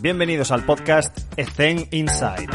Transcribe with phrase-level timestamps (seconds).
[0.00, 2.46] Bienvenidos al podcast Ethen Inside.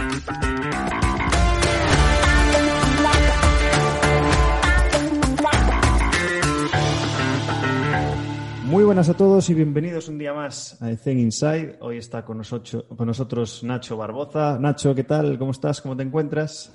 [8.64, 11.80] Muy buenas a todos y bienvenidos un día más a Ethen Inside.
[11.82, 14.58] Hoy está con nosotros, con nosotros Nacho Barboza.
[14.58, 15.38] Nacho, ¿qué tal?
[15.38, 15.82] ¿Cómo estás?
[15.82, 16.74] ¿Cómo te encuentras?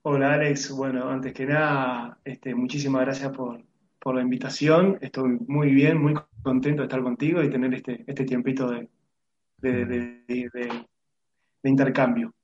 [0.00, 3.62] Hola Alex, bueno, antes que nada, este, muchísimas gracias por,
[4.00, 4.96] por la invitación.
[5.02, 8.88] Estoy muy bien, muy contento de estar contigo y tener este, este tiempito de,
[9.62, 12.34] de, de, de, intercambio.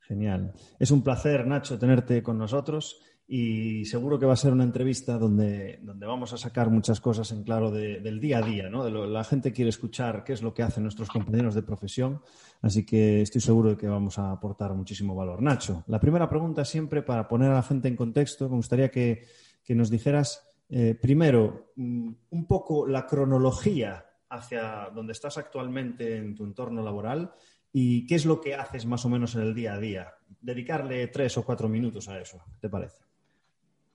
[0.00, 0.52] Genial.
[0.78, 5.18] Es un placer, Nacho, tenerte con nosotros y seguro que va a ser una entrevista
[5.18, 8.84] donde, donde vamos a sacar muchas cosas en claro del día a día, ¿no?
[8.84, 12.22] De lo, la gente quiere escuchar qué es lo que hacen nuestros compañeros de profesión,
[12.62, 15.42] así que estoy seguro de que vamos a aportar muchísimo valor.
[15.42, 19.26] Nacho, la primera pregunta siempre para poner a la gente en contexto, me gustaría que,
[19.62, 26.34] que nos dijeras eh, primero mm, un poco la cronología hacia donde estás actualmente en
[26.34, 27.32] tu entorno laboral
[27.72, 30.14] y qué es lo que haces más o menos en el día a día.
[30.40, 33.02] Dedicarle tres o cuatro minutos a eso, ¿te parece?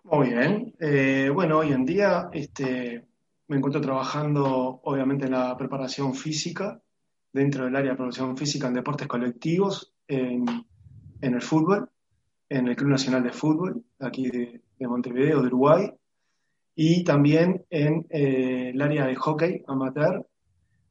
[0.03, 0.73] Muy bien.
[0.80, 3.05] Eh, bueno, hoy en día este,
[3.47, 6.81] me encuentro trabajando obviamente en la preparación física,
[7.31, 10.45] dentro del área de preparación física en deportes colectivos, en,
[11.22, 11.89] el fútbol,
[12.50, 15.91] en el Club Nacional de Fútbol, aquí de, Montevideo, de Uruguay,
[16.75, 20.27] y también en eh, el área de hockey amateur.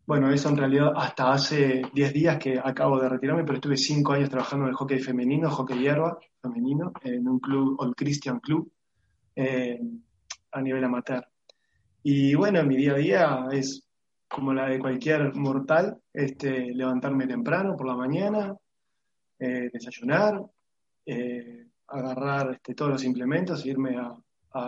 [0.05, 4.13] Bueno, eso en realidad hasta hace 10 días que acabo de retirarme, pero estuve 5
[4.13, 8.71] años trabajando en el hockey femenino, hockey hierba femenino, en un club, Old Christian Club,
[9.37, 9.81] eh,
[10.51, 11.25] a nivel amateur.
[12.03, 13.87] Y bueno, mi día a día es
[14.29, 18.57] como la de cualquier mortal, este, levantarme temprano por la mañana,
[19.39, 20.43] eh, desayunar,
[21.07, 24.19] eh, agarrar este, todos los implementos, irme a,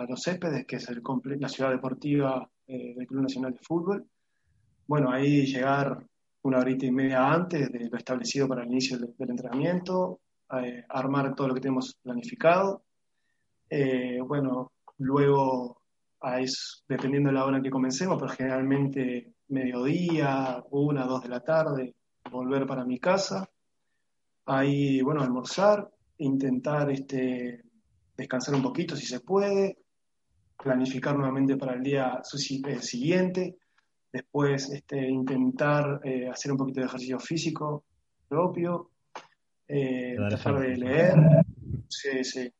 [0.09, 1.03] Los Céspedes, que es el
[1.39, 4.03] la ciudad deportiva del Club Nacional de Fútbol.
[4.87, 6.05] Bueno, ahí llegar
[6.43, 10.19] una horita y media antes de lo establecido para el inicio del, entrenamiento,
[10.89, 12.83] armar todo lo que tenemos planificado,
[13.69, 15.81] eh, bueno, luego,
[16.87, 21.95] dependiendo de la hora en que comencemos, pero generalmente mediodía, una, dos de la tarde,
[22.31, 23.49] volver para mi casa.
[24.45, 25.89] Ahí, bueno, almorzar,
[26.19, 27.63] intentar este,
[28.15, 29.79] descansar un poquito si se puede,
[30.57, 33.57] planificar nuevamente para el día eh, siguiente,
[34.15, 37.83] después este, intentar eh, hacer un poquito de ejercicio físico
[38.27, 38.89] propio,
[39.67, 41.15] tratar de leer,
[41.87, 42.51] sí, sí,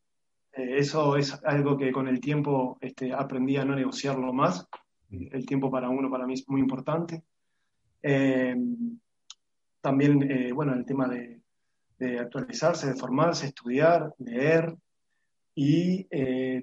[0.55, 4.67] eh, eso es algo que con el tiempo este, aprendí a no negociarlo más.
[5.09, 7.23] El tiempo para uno, para mí, es muy importante.
[8.01, 8.55] Eh,
[9.81, 11.41] también, eh, bueno, el tema de,
[12.19, 14.75] actualizarse, de formarse, estudiar, leer
[15.55, 16.03] y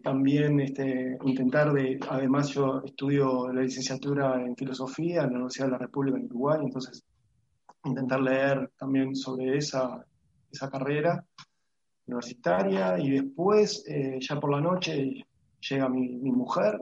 [0.03, 5.73] también este, intentar de, además yo estudio la licenciatura en filosofía en la Universidad de
[5.73, 7.03] la República de Uruguay, entonces
[7.85, 10.05] intentar leer también sobre esa,
[10.51, 11.25] esa carrera
[12.07, 15.25] universitaria y después, eh, ya por la noche,
[15.61, 16.81] llega mi, mujer,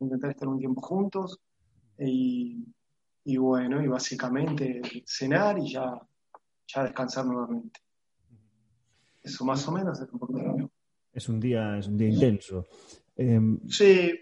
[0.00, 1.38] intentar estar un tiempo juntos
[1.98, 2.64] y,
[3.36, 6.00] bueno, y básicamente cenar y ya,
[6.66, 7.80] ya descansar nuevamente.
[9.22, 10.32] Eso más o menos es un poco
[11.12, 12.66] Es un día, es un día intenso.
[13.16, 14.12] Em, sí.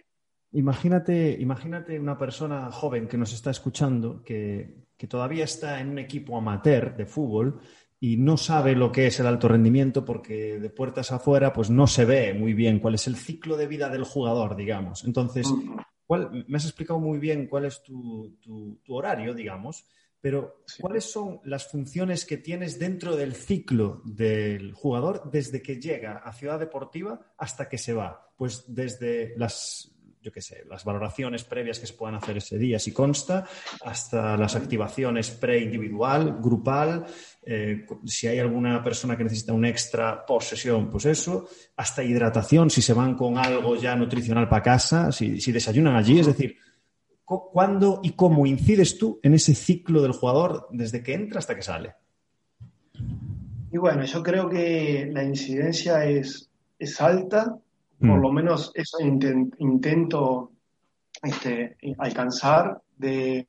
[0.52, 5.98] Imagínate, imagínate una persona joven que nos está escuchando, que, que todavía está en un
[5.98, 7.60] equipo amateur de fútbol
[8.00, 11.86] y no sabe lo que es el alto rendimiento porque de puertas afuera pues no
[11.86, 15.04] se ve muy bien cuál es el ciclo de vida del jugador, digamos.
[15.04, 15.46] Entonces,
[16.06, 18.34] ¿cuál, me has explicado muy bien cuál es tu,
[18.88, 19.84] horario, digamos,
[20.20, 26.18] pero ¿cuáles son las funciones que tienes dentro del ciclo del jugador desde que llega
[26.18, 28.28] a Ciudad Deportiva hasta que se va?
[28.36, 29.92] Pues desde las
[30.22, 33.46] yo qué sé, las valoraciones previas que se puedan hacer ese día, si consta,
[33.82, 37.06] hasta las activaciones pre-individual, grupal,
[37.42, 42.68] eh, si hay alguna persona que necesita un extra por sesión, pues eso, hasta hidratación,
[42.68, 46.58] si se van con algo ya nutricional para casa, si, si desayunan allí, es decir,
[47.38, 51.62] ¿cuándo y cómo incides tú en ese ciclo del jugador desde que entra hasta que
[51.62, 51.94] sale?
[53.72, 57.56] Y bueno, yo creo que la incidencia es, es alta,
[58.00, 58.22] por mm.
[58.22, 60.50] lo menos eso intento
[61.22, 63.46] este, alcanzar, de,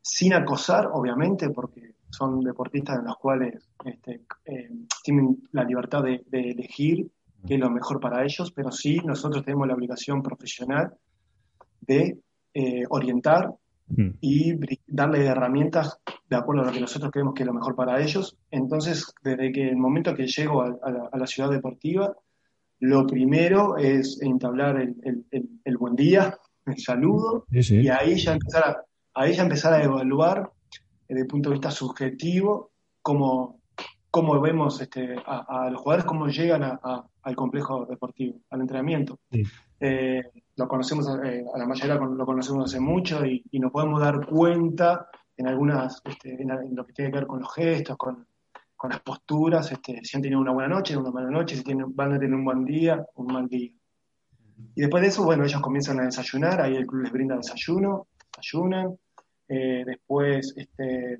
[0.00, 4.70] sin acosar, obviamente, porque son deportistas en los cuales este, eh,
[5.02, 7.10] tienen la libertad de, elegir
[7.46, 10.94] qué es lo mejor para ellos, pero sí nosotros tenemos la obligación profesional
[11.80, 12.18] de
[12.54, 13.54] eh, orientar
[13.88, 14.10] mm.
[14.20, 14.54] y
[14.86, 15.98] darle herramientas
[16.28, 18.36] de acuerdo a lo que nosotros creemos que es lo mejor para ellos.
[18.50, 22.14] Entonces, desde que el momento que llego a la ciudad deportiva,
[22.80, 29.34] lo primero es entablar el, buen día, el saludo, y ahí ya empezar a, ahí
[29.34, 30.50] ya empezar a evaluar
[31.06, 32.70] desde el punto de vista subjetivo,
[33.02, 33.59] cómo,
[34.10, 39.20] cómo vemos este, a, los jugadores, cómo llegan al complejo deportivo, al entrenamiento.
[39.78, 40.22] Eh,
[40.56, 45.08] lo conocemos, eh, a la mayoría lo conocemos hace mucho y, nos podemos dar cuenta
[45.36, 48.26] en algunas, este, en, lo que tiene que ver con los gestos, con,
[48.76, 51.94] con las posturas, este, si han tenido una buena noche, una mala noche, si tienen,
[51.94, 53.70] van a tener un buen día, un mal día.
[54.74, 58.08] Y después de eso, bueno, ellos comienzan a desayunar, ahí el club les brinda desayuno,
[58.36, 58.96] desayunan,
[59.48, 61.18] eh, después este,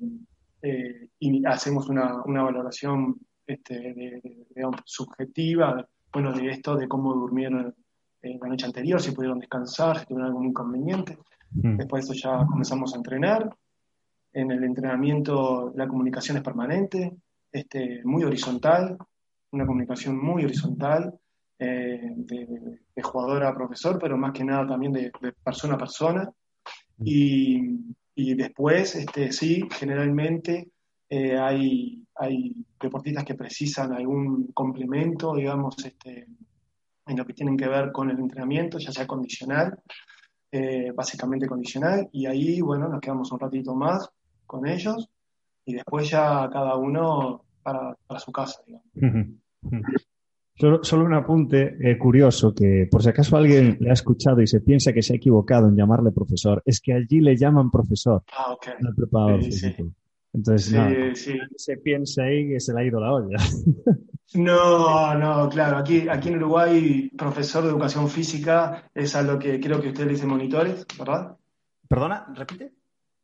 [0.61, 4.21] eh, y hacemos una, una valoración este,
[4.85, 7.73] subjetiva, bueno, de esto, de cómo durmieron
[8.21, 11.17] eh, la noche anterior, si pudieron descansar, si tuvieron algún inconveniente.
[11.51, 11.77] Mm.
[11.77, 13.49] Después de eso ya comenzamos a entrenar.
[14.33, 17.17] En el entrenamiento la comunicación es permanente,
[17.51, 18.97] este, muy horizontal,
[19.51, 21.19] una comunicación muy horizontal,
[21.59, 25.11] eh, de, jugador a profesor, pero más que nada también de,
[25.43, 26.31] persona a persona.
[26.97, 27.03] Mm.
[27.05, 27.79] Y,
[28.23, 30.69] y después, este, sí, generalmente
[31.09, 36.27] eh, hay, hay deportistas que precisan algún complemento, digamos, este,
[37.07, 39.75] en lo que tienen que ver con el entrenamiento, ya sea condicional,
[40.51, 44.07] eh, básicamente condicional, y ahí, bueno, nos quedamos un ratito más
[44.45, 45.09] con ellos
[45.65, 48.87] y después ya cada uno para, su casa, digamos.
[50.83, 54.61] Solo, un apunte eh, curioso que por si acaso alguien le ha escuchado y se
[54.61, 58.53] piensa que se ha equivocado en llamarle profesor, es que allí le llaman profesor ah,
[58.53, 58.73] okay.
[58.95, 59.41] preparador
[60.33, 63.37] Entonces, se piensa ahí que se le ha ido la olla.
[64.33, 65.77] No, no, claro.
[65.77, 70.05] Aquí, aquí en Uruguay, profesor de educación física es a lo que creo que usted
[70.05, 71.35] le dice monitores, ¿verdad?
[71.87, 72.71] Perdona, repite.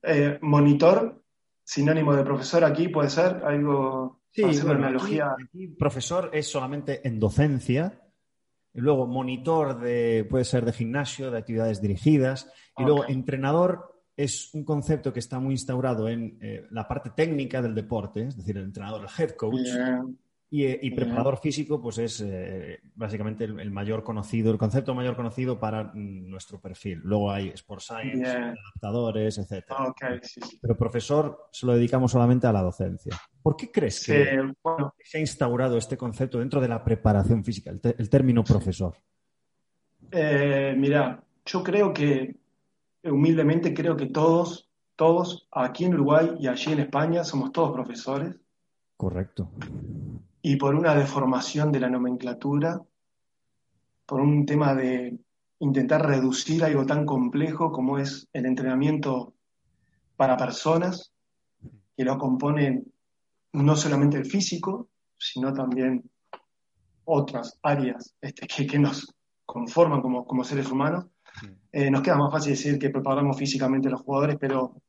[0.04, 1.24] Eh, monitor,
[1.64, 4.20] sinónimo de profesor aquí, puede ser algo.
[4.38, 5.36] Sí, una analogía.
[5.44, 8.02] Aquí, profesor es solamente en docencia.
[8.74, 12.52] Y luego monitor de, puede ser de gimnasio, de actividades dirigidas.
[12.78, 17.62] Y luego entrenador es un concepto que está muy instaurado en eh, la parte técnica
[17.62, 19.68] del deporte, es decir, el entrenador, el head coach.
[20.50, 25.84] Y, preparador físico, pues es eh, básicamente el, mayor conocido, el concepto mayor conocido para
[25.84, 27.02] mm, nuestro perfil.
[27.04, 29.66] Luego hay Sport Science, adaptadores, etc.
[30.62, 33.18] Pero profesor se lo dedicamos solamente a la docencia.
[33.42, 34.54] ¿Por qué crees que
[35.04, 38.96] se ha instaurado este concepto dentro de la preparación física, el, término profesor?
[40.12, 42.38] Eh, mira, yo creo que,
[43.04, 48.34] humildemente creo que todos, todos aquí en Uruguay y allí en España somos todos profesores.
[48.96, 49.52] Correcto
[50.42, 52.82] y por una deformación de la nomenclatura,
[54.06, 55.18] por un tema de
[55.60, 59.34] intentar reducir algo tan complejo como es el entrenamiento
[60.16, 61.12] para personas,
[61.96, 62.92] que lo componen
[63.54, 66.04] no solamente el físico, sino también
[67.06, 69.14] otras áreas este, que, nos
[69.46, 71.08] conforman como, como seres humanos.
[71.72, 74.82] Eh, nos queda más fácil decir que preparamos físicamente a los jugadores, pero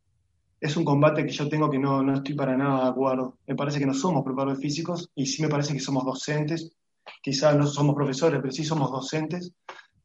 [0.61, 3.39] es un combate que yo tengo que no, no estoy para nada de acuerdo.
[3.47, 6.73] Me parece que no somos preparadores físicos y sí me parece que somos docentes.
[7.23, 9.53] Quizás no somos profesores, pero sí somos docentes.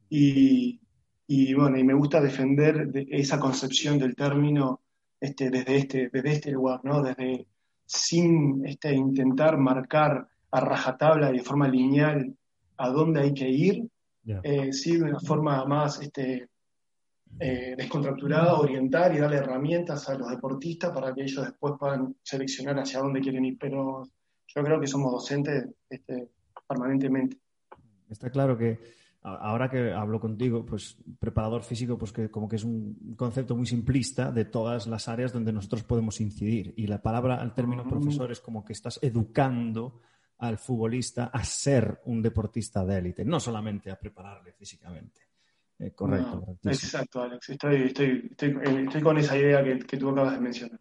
[0.08, 0.80] Y,
[1.26, 4.80] y bueno, y me gusta defender esa concepción del término
[5.20, 7.02] este, desde, este, desde este lugar, ¿no?
[7.02, 7.46] Desde
[7.86, 12.36] sin este, intentar marcar a rajatabla y de forma lineal
[12.76, 13.88] a dónde hay que ir,
[14.42, 16.48] eh, sí de una forma más este,
[17.38, 22.78] eh, descontracturada, orientar y darle herramientas a los deportistas para que ellos después puedan seleccionar
[22.78, 23.58] hacia dónde quieren ir.
[23.58, 24.04] Pero
[24.46, 26.30] yo creo que somos docentes este,
[26.68, 27.38] permanentemente.
[28.08, 28.78] Está claro que
[29.24, 33.66] ahora que hablo contigo, pues preparador físico, pues que como que es un concepto muy
[33.66, 36.74] simplista de todas las áreas donde nosotros podemos incidir.
[36.76, 40.00] Y la palabra, el término profesor es como que estás educando
[40.38, 45.23] al futbolista a ser un deportista de élite, no solamente a prepararle físicamente.
[45.78, 46.56] Eh, correcto.
[46.64, 47.50] exacto, Alex.
[47.50, 48.30] Estoy,
[49.02, 50.80] con esa idea que, tú acabas de mencionar.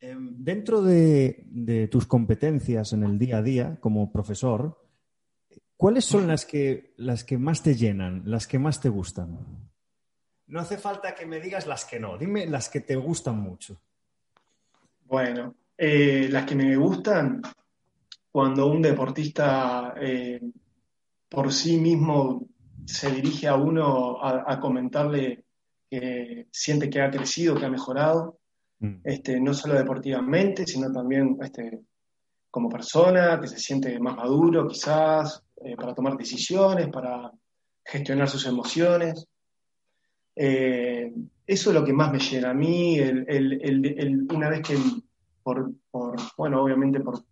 [0.00, 4.80] Em, dentro de, tus competencias en el día a día como profesor,
[5.76, 9.38] ¿cuáles son las que, las que más te llenan, las que más te gustan?
[10.46, 13.80] No hace falta que me digas las que no, dime las que te gustan mucho.
[15.04, 17.42] Bueno, eh, las que me gustan
[18.30, 20.40] cuando un deportista eh,
[21.28, 22.46] por sí mismo
[22.86, 25.44] se dirige a uno a, comentarle
[25.90, 28.38] que siente que ha crecido, que ha mejorado,
[28.80, 29.00] mm.
[29.04, 31.80] este, no solo deportivamente, sino también este,
[32.50, 37.30] como persona, que se siente más maduro quizás, eh, para tomar decisiones, para
[37.84, 39.26] gestionar sus emociones.
[40.34, 41.12] Eh,
[41.46, 44.76] eso es lo que más me llena a mí, una vez que,
[45.42, 45.72] por,
[46.36, 47.24] bueno, obviamente por,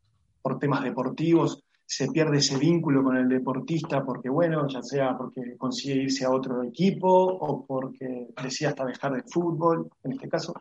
[0.42, 5.56] por temas deportivos, se pierde ese vínculo con el deportista porque, bueno, ya sea porque
[5.56, 10.52] consigue irse a otro equipo o porque decide hasta dejar de fútbol, en este caso,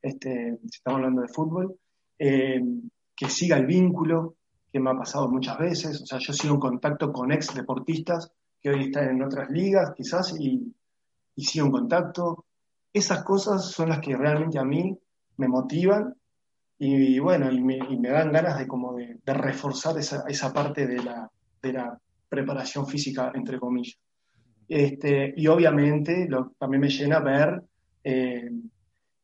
[0.00, 1.76] este, estamos hablando de fútbol,
[2.16, 2.62] eh,
[3.14, 4.36] que siga el vínculo,
[4.72, 8.30] que me ha pasado muchas veces, o sea, yo sigo en contacto con ex deportistas
[8.60, 10.72] que hoy están en otras ligas quizás y,
[11.34, 12.44] y sigo en contacto.
[12.92, 14.96] Esas cosas son las que realmente a mí
[15.38, 16.14] me motivan
[16.78, 21.30] y, bueno, y me, dan ganas de como de, reforzar esa, esa, parte de la,
[21.60, 23.98] de la preparación física, entre comillas.
[24.68, 27.62] Este, y obviamente también me llena ver
[28.04, 28.50] eh,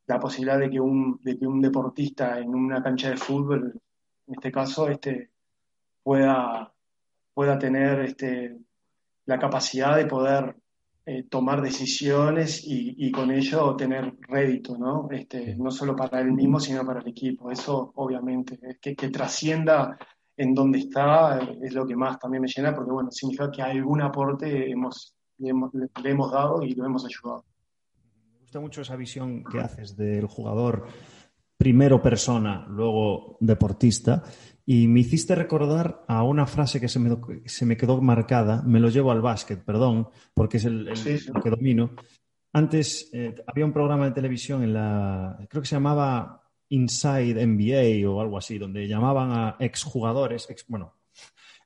[0.07, 3.81] la posibilidad de que, un, de que un deportista en una cancha de fútbol,
[4.27, 5.31] en este caso, este,
[6.03, 6.73] pueda,
[7.35, 8.57] pueda tener este,
[9.27, 10.57] la capacidad de poder
[11.07, 15.09] eh, tomar decisiones y, con ello tener rédito, ¿no?
[15.11, 17.51] Este, no solo para él mismo, sino para el equipo.
[17.51, 19.99] Eso, obviamente, que, que trascienda
[20.37, 24.01] en donde está es lo que más también me llena, porque, bueno, significa que algún
[24.01, 27.45] aporte hemos, le, hemos, dado y lo hemos ayudado.
[28.33, 30.87] Me gusta mucho esa visión que haces del jugador
[31.65, 34.23] primero persona, luego deportista.
[34.67, 37.17] Y me hiciste recordar a una frase que se me,
[37.47, 40.93] se me quedó marcada, me lo llevo al básquet, perdón, porque es el,
[41.43, 41.93] que domino.
[42.53, 48.11] Antes eh, había un programa de televisión en la, creo que se llamaba Inside NBA
[48.11, 50.97] o algo así, donde llamaban a exjugadores, ex, bueno,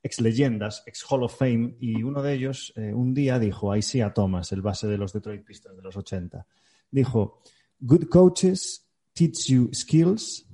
[0.01, 3.83] ex leyendas, ex Hall of Fame, y uno de ellos eh, un día dijo, ahí
[3.83, 6.47] sí a Thomas, el base de los Detroit Pistons de los 80,
[6.93, 7.43] dijo,
[7.81, 8.88] good coaches
[9.19, 10.47] teach you skills,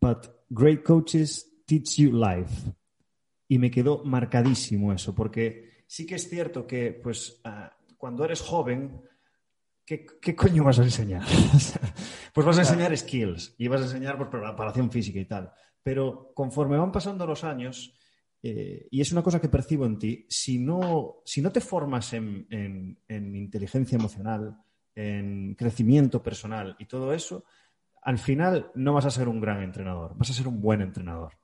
[0.00, 2.72] but great coaches Teach You Life.
[3.48, 8.40] Y me quedó marcadísimo eso, porque sí que es cierto que, pues, ah, cuando eres
[8.40, 9.02] joven,
[9.84, 11.24] ¿qué, coño vas a enseñar?
[12.32, 15.50] pues vas a enseñar skills y vas a enseñar pues, preparación física y tal.
[15.82, 17.94] Pero conforme van pasando los años,
[18.42, 22.12] eh, y es una cosa que percibo en ti, si no, si no te formas
[22.12, 24.56] en, en inteligencia emocional,
[24.94, 27.44] en crecimiento personal y todo eso,
[28.08, 31.34] al final no vas a ser un gran entrenador, vas a ser un buen entrenador.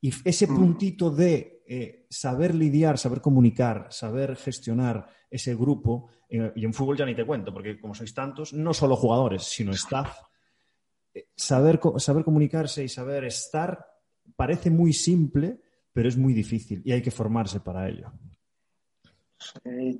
[0.00, 0.56] Y ese mm.
[0.56, 6.96] puntito de eh, saber lidiar, saber comunicar, saber gestionar ese grupo, eh, y en fútbol
[6.96, 10.16] ya ni te cuento, porque como sois tantos, no solo jugadores, sino staff,
[11.12, 13.84] eh, saber, saber comunicarse y saber estar
[14.34, 15.60] parece muy simple,
[15.92, 18.10] pero es muy difícil y hay que formarse para ello.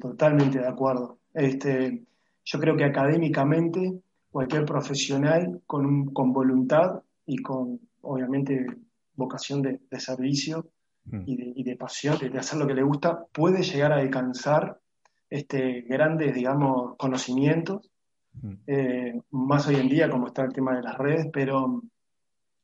[0.01, 1.19] totalmente de acuerdo.
[1.35, 2.07] Este,
[2.47, 4.01] yo creo que académicamente
[4.31, 8.67] cualquier profesional con, con voluntad y con, obviamente,
[9.15, 10.71] vocación de, servicio
[11.05, 11.23] mm.
[11.27, 14.81] y, de, pasión, de, hacer lo que le gusta, puede llegar a alcanzar
[15.29, 17.91] este, grandes, digamos, conocimientos,
[18.35, 18.55] mm.
[18.67, 21.83] eh, más hoy en día como está el tema de las redes, pero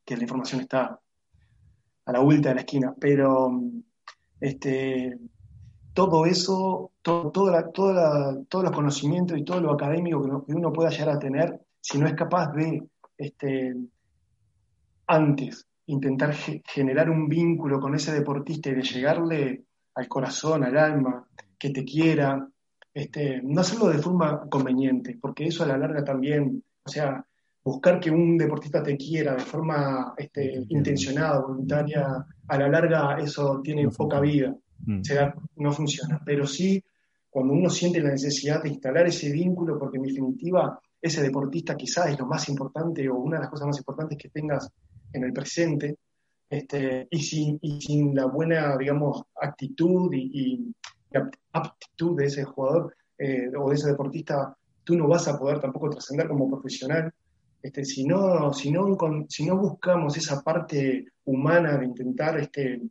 [0.05, 0.99] que la información está
[2.07, 3.61] a la vuelta de la esquina, pero
[4.41, 5.19] este,
[5.95, 11.19] todo eso, todo, todos los conocimientos y todo lo académico que, uno pueda llegar a
[11.19, 12.83] tener, si no es capaz de,
[13.17, 13.75] este,
[15.07, 21.27] antes intentar generar un vínculo con ese deportista y de llegarle al corazón, al alma,
[21.59, 22.49] que te quiera,
[22.93, 27.25] este, no hacerlo de forma conveniente, porque eso a la larga también, o sea,
[27.63, 33.61] buscar que un deportista te quiera de forma este, intencionada, voluntaria, a la larga eso
[33.63, 34.55] tiene poca vida,
[34.87, 35.03] mm.
[35.57, 36.21] no funciona.
[36.25, 36.83] Pero sí,
[37.31, 42.11] cuando uno siente la necesidad de instalar ese vínculo, porque en definitiva ese deportista quizás
[42.11, 44.71] es lo más importante o una de las cosas más importantes que tengas
[45.13, 45.99] en el presente,
[46.49, 50.73] este, y, sin, y sin la buena, digamos, actitud y,
[51.53, 55.91] aptitud de ese jugador eh, o de ese deportista, tú no vas a poder tampoco
[55.91, 57.13] trascender como profesional.
[57.63, 58.97] Este, si, no, si, no,
[59.29, 62.83] si no buscamos esa parte humana de intentar este,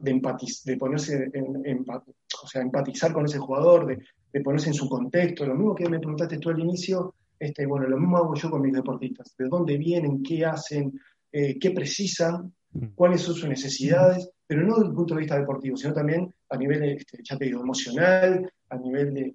[0.00, 0.20] de,
[0.64, 5.46] de ponerse en, o sea, empatizar con ese jugador, de, de, ponerse en su contexto,
[5.46, 8.62] lo mismo que me preguntaste tú al inicio, este, bueno, lo mismo hago yo con
[8.62, 10.98] mis deportistas, de dónde vienen, qué hacen,
[11.32, 12.86] eh, qué precisan, mm.
[12.94, 16.56] cuáles son sus necesidades, pero no desde el punto de vista deportivo, sino también a
[16.56, 19.34] nivel, este, ya te digo, emocional, a nivel de,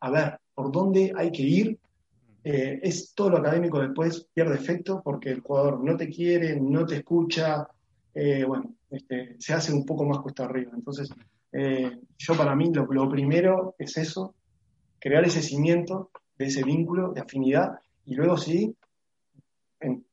[0.00, 1.78] a ver, por dónde hay que ir.
[2.42, 6.86] Eh, es todo lo académico después pierde efecto porque el jugador no te quiere, no
[6.86, 7.68] te escucha,
[8.14, 10.72] eh, bueno, este, se hace un poco más cuesta arriba.
[10.74, 11.10] Entonces,
[11.52, 14.34] yo para mí lo, primero es eso,
[15.00, 18.76] crear ese cimiento de ese vínculo de afinidad y luego sí,
[19.80, 20.04] en,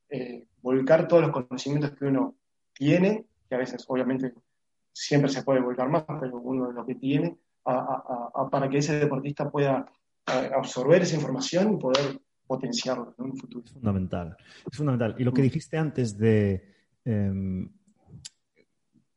[0.62, 2.36] volcar todos los conocimientos que uno
[2.74, 4.34] tiene, que a veces obviamente
[4.92, 9.50] siempre se puede volcar más, pero uno de lo que tiene, para que ese deportista
[9.50, 9.86] pueda
[10.25, 13.66] absorber esa información y poder potenciarlo en un futuro.
[13.66, 14.38] Es fundamental,
[14.72, 15.16] es fundamental.
[15.20, 16.63] Y lo que dijiste antes de,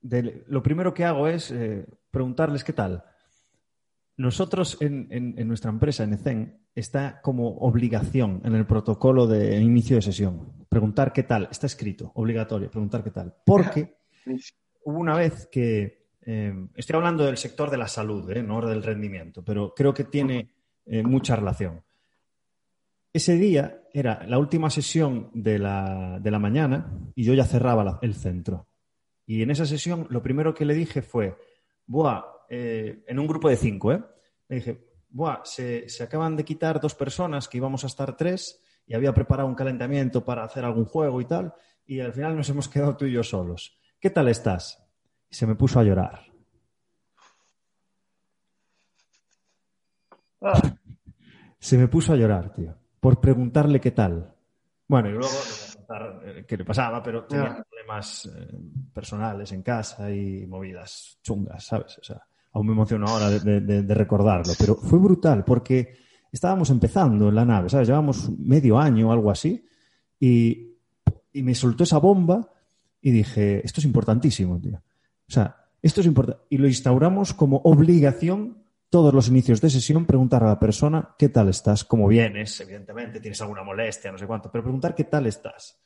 [0.02, 3.04] em, lo primero que hago es eh, preguntarles qué tal.
[4.16, 10.02] nosotros en, nuestra empresa, en ECEN, está como obligación en el protocolo de inicio de
[10.02, 10.66] sesión.
[10.68, 11.48] Preguntar qué tal.
[11.50, 13.34] Está escrito, obligatorio, preguntar qué tal.
[13.46, 13.96] Porque
[14.84, 18.82] hubo una vez que, eh, estoy hablando del sector de la salud, eh, no del
[18.82, 20.54] rendimiento, pero creo que tiene
[21.04, 21.82] mucha relación.
[23.12, 28.14] Ese día era la última sesión de de la mañana y yo ya cerraba el
[28.14, 28.69] centro.
[29.30, 31.38] Y en esa sesión lo primero que le dije fue,
[31.86, 34.02] Buah, eh, en un grupo de cinco, ¿eh?
[34.48, 38.94] Le dije, Buah, se, acaban de quitar dos personas que íbamos a estar tres y
[38.94, 41.54] había preparado un calentamiento para hacer algún juego y tal,
[41.86, 43.78] y al final nos hemos quedado tú y yo solos.
[44.00, 44.84] ¿Qué tal estás?
[45.28, 46.26] Y se me puso a llorar.
[50.40, 50.60] Ah.
[51.60, 54.34] Se me puso a llorar, tío, por preguntarle qué tal.
[54.88, 55.28] Bueno, y luego
[56.24, 58.58] eh, qué le pasaba, pero tenía problemas eh,
[58.92, 61.98] personales en casa y movidas chungas, ¿sabes?
[61.98, 65.96] O sea, aún me emociono ahora de, recordarlo, pero fue brutal porque
[66.30, 67.88] estábamos empezando en la nave, ¿sabes?
[67.88, 69.64] Llevamos medio año o algo así
[70.18, 70.66] y,
[71.32, 72.52] me soltó esa bomba
[73.00, 74.82] y dije, esto es importantísimo, tío.
[75.28, 76.42] O sea, esto es importante.
[76.50, 78.59] Y lo instauramos como obligación
[78.90, 83.20] todos los inicios de sesión, preguntar a la persona qué tal estás, cómo vienes, evidentemente,
[83.20, 85.80] tienes alguna molestia, no sé cuánto, pero preguntar qué tal estás.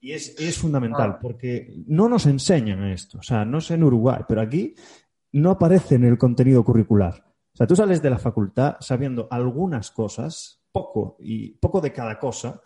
[0.00, 1.18] Y es, es fundamental, ah.
[1.20, 3.18] porque no nos enseñan esto.
[3.18, 4.74] O sea, no sé en Uruguay, pero aquí
[5.32, 7.24] no aparece en el contenido curricular.
[7.52, 12.18] O sea, tú sales de la facultad sabiendo algunas cosas, poco y poco de cada
[12.18, 12.60] cosa,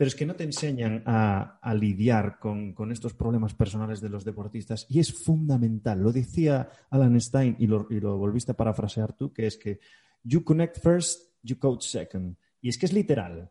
[0.00, 4.86] pero es que no te enseñan a, lidiar con, estos problemas personales de los deportistas
[4.88, 6.00] y es fundamental.
[6.00, 9.78] Lo decía Alan Stein y lo, y lo volviste a parafrasear tú, que es que
[10.22, 12.34] you connect first, you coach second.
[12.62, 13.50] Y es que es literal.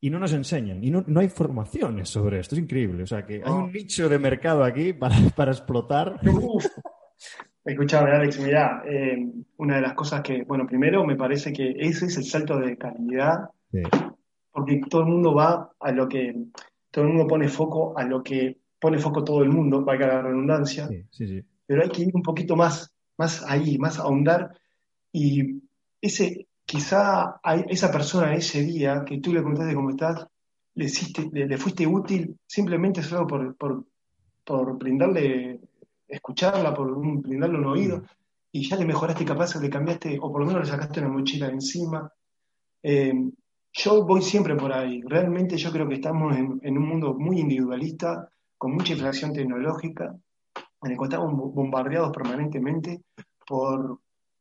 [0.00, 0.82] Y no nos enseñan.
[0.82, 2.56] Y no, hay formaciones sobre esto.
[2.56, 3.04] Es increíble.
[3.04, 6.20] O sea, que hay un nicho de mercado aquí para, para explotar.
[7.64, 9.16] Escuchame, Alex, mira, eh,
[9.58, 12.76] una de las cosas que, bueno, primero me parece que ese es el salto de
[12.76, 13.50] calidad,
[14.50, 16.34] porque todo el mundo va a lo que,
[16.90, 20.22] todo el mundo pone foco a lo que pone foco todo el mundo, valga la
[20.22, 20.88] redundancia,
[21.66, 24.56] pero hay que ir un poquito más, más ahí, más ahondar,
[25.12, 25.62] y
[26.00, 30.26] ese, quizá a esa persona ese día que tú le contaste cómo estás,
[30.74, 33.84] le, hiciste, le, fuiste útil simplemente solo por, por,
[34.44, 35.60] por brindarle
[36.06, 38.06] escucharla, por un, brindarle un oído, mm.
[38.52, 41.48] y ya le mejoraste capaz, le cambiaste, o por lo menos le sacaste una mochila
[41.48, 42.10] de encima.
[42.82, 43.12] Eh,
[43.78, 45.02] yo voy siempre por ahí.
[45.02, 50.16] Realmente yo creo que estamos en, un mundo muy individualista, con mucha inflación tecnológica,
[50.82, 53.02] en el que estamos bombardeados permanentemente
[53.46, 54.00] por,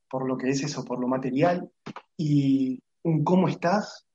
[0.09, 1.69] por lo que es eso, por lo material,
[2.17, 4.07] y un cómo estás,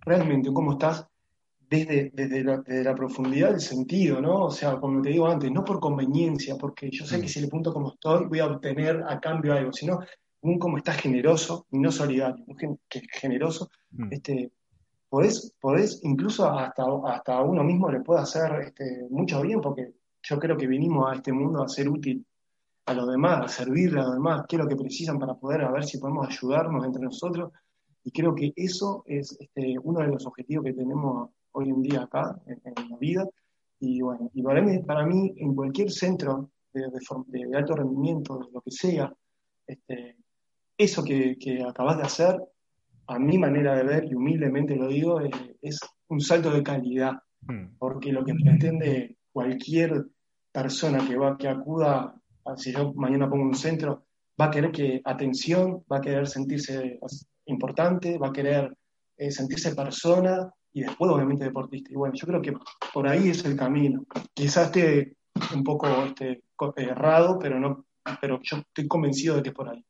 [0.00, 1.06] realmente un cómo estás
[1.68, 4.44] desde, desde, la, profundidad del sentido, ¿no?
[4.44, 7.28] O sea, como te digo antes, no por conveniencia, porque yo sé que mm.
[7.28, 10.00] si le punto como estoy, voy a obtener a cambio algo, sino
[10.44, 12.44] un como estás generoso y no solidario,
[12.88, 14.08] que generoso, mm.
[14.12, 14.52] este,
[15.08, 20.38] podés, podés, incluso hasta, hasta uno mismo le puede hacer este, mucho bien, porque yo
[20.38, 22.26] creo que vinimos a este mundo a ser útil
[22.86, 25.62] a los demás, a servirle a los demás, qué es lo que precisan para poder
[25.62, 27.52] a ver si podemos ayudarnos entre nosotros.
[28.02, 32.02] Y creo que eso es este, uno de los objetivos que tenemos hoy en día
[32.02, 33.26] acá, en, la vida.
[33.80, 36.82] Y bueno, y para mí, para mí en cualquier centro de,
[37.28, 39.10] de, alto rendimiento, de lo que sea,
[39.66, 40.16] este,
[40.76, 42.40] eso que, que, acabas de hacer,
[43.06, 45.20] a mi manera de ver, y humildemente lo digo,
[45.60, 47.14] es, un salto de calidad.
[47.42, 47.76] Hmm.
[47.78, 50.06] Porque lo que pretende cualquier
[50.52, 52.14] persona que va, que acuda,
[52.56, 54.04] si yo mañana pongo un centro,
[54.40, 56.98] va a querer que atención, va a querer sentirse
[57.46, 58.76] importante, va a querer
[59.16, 61.90] eh, sentirse persona, y después obviamente deportista.
[61.90, 62.52] Y bueno, yo creo que
[62.92, 64.04] por ahí es el camino.
[64.34, 65.16] Quizás esté
[65.54, 66.42] un poco este,
[66.76, 67.86] errado, pero, no,
[68.20, 69.84] pero yo estoy convencido de que es por ahí.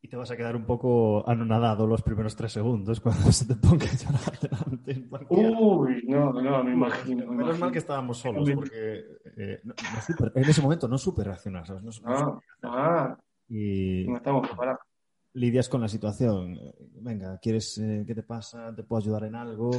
[0.00, 3.56] Y te vas a quedar un poco anonadado los primeros tres segundos cuando se te
[3.56, 5.08] ponga a llorar delante.
[5.28, 7.26] Uy, no, no, me imagino.
[7.32, 9.04] Menos mal que estábamos solos, porque
[9.36, 9.60] eh,
[10.34, 11.82] en ese momento no supe reaccionar, ¿sabes?
[11.82, 14.06] No, ah, ah, y...
[14.06, 14.80] no estamos preparados
[15.38, 16.58] lidias con la situación.
[17.00, 18.74] Venga, ¿quieres eh, qué te pasa?
[18.74, 19.70] ¿Te puedo ayudar en algo?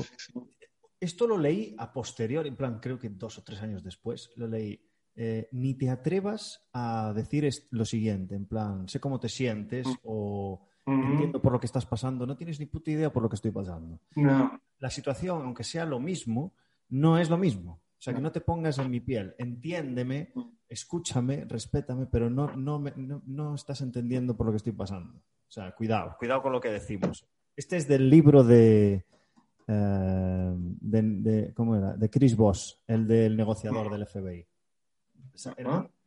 [1.00, 4.48] Esto lo leí a posterior, en plan, creo que dos o tres años después, lo
[4.48, 4.89] leí.
[5.22, 10.66] Eh, ni te atrevas a decir lo siguiente, en plan, sé cómo te sientes o
[10.86, 13.52] entiendo por lo que estás pasando, no tienes ni puta idea por lo que estoy
[13.52, 14.00] pasando.
[14.16, 14.62] No.
[14.80, 16.54] La situación, aunque sea lo mismo,
[16.88, 17.82] no es lo mismo.
[17.98, 20.32] O sea, que no te pongas en mi piel, entiéndeme,
[20.70, 25.18] escúchame, respétame, pero no, no, no, no estás entendiendo por lo que estoy pasando.
[25.18, 27.28] O sea, cuidado, cuidado con lo que decimos.
[27.58, 29.06] Este es del libro de,
[29.68, 31.98] eh, de, ¿cómo era?
[31.98, 34.48] De Chris Voss, el del negociador del FBI.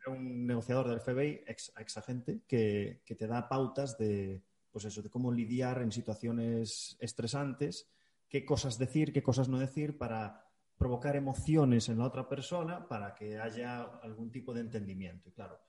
[0.06, 5.02] Un negociador del FBI, ex, ex agente, que, que, te da pautas de, pues eso,
[5.02, 7.88] de cómo lidiar en situaciones estresantes,
[8.28, 10.44] qué cosas decir, qué cosas no decir para
[10.76, 15.28] provocar emociones en la otra persona para que haya algún tipo de entendimiento.
[15.28, 15.60] Y claro,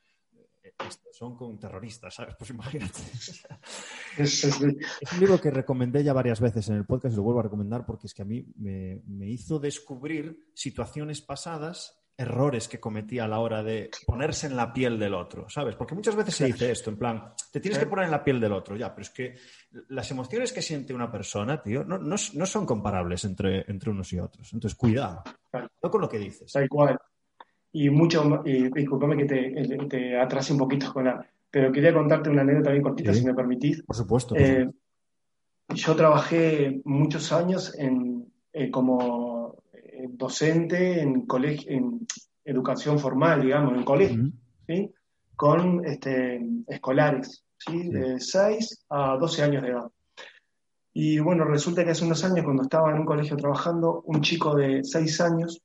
[0.64, 0.74] eh,
[1.12, 2.36] son con terroristas, ¿sabes?
[2.36, 3.00] Pues imagínate.
[4.18, 7.44] es, un libro que recomendé ya varias veces en el podcast y lo vuelvo a
[7.44, 13.26] recomendar porque es que a mí me, me hizo descubrir situaciones pasadas errores que cometía
[13.26, 15.76] a la hora de ponerse en la piel del otro, ¿sabes?
[15.76, 18.40] Porque muchas veces se dice esto, en plan, te tienes que poner en la piel
[18.40, 19.36] del otro, ya, pero es que
[19.90, 24.14] las emociones que siente una persona, tío, no, no, no son comparables entre, entre unos
[24.14, 24.54] y otros.
[24.54, 25.24] Entonces, cuidado,
[25.82, 26.52] no con lo que dices.
[26.52, 27.00] Tal cual.
[27.72, 31.26] Y mucho, y discúlpame que te, te, atrase un poquito con la...
[31.50, 33.82] Pero quería contarte una anécdota bien cortita, si me permitís.
[33.84, 34.36] Por supuesto.
[34.36, 34.70] Eh,
[35.70, 39.63] yo trabajé muchos años en, eh, como
[40.12, 42.08] docente en, colegio, en
[42.46, 44.32] educación formal, digamos, en colegio,
[44.68, 44.92] ¿sí?
[45.36, 47.90] con este, escolares, ¿sí?
[47.90, 49.90] de 6 a 12 años de edad.
[50.94, 54.56] Y bueno, resulta que hace unos años, cuando estaba en un colegio trabajando, un chico
[54.56, 55.62] de 6 años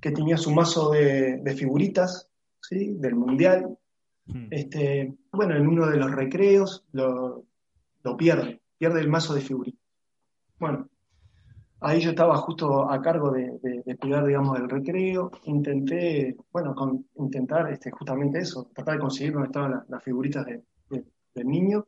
[0.00, 2.28] que tenía su mazo de, figuritas
[2.60, 2.94] ¿sí?
[2.98, 3.78] del mundial,
[4.50, 7.44] este, bueno, en uno de los recreos lo,
[8.02, 9.80] lo pierde, pierde el mazo de figuritas.
[10.58, 10.88] Bueno,
[11.84, 15.30] ahí yo estaba justo a cargo de, cuidar, digamos, del recreo.
[15.44, 16.74] Intenté, bueno,
[17.16, 21.86] intentar este, justamente eso, tratar de conseguir donde estaban las, figuritas del niño.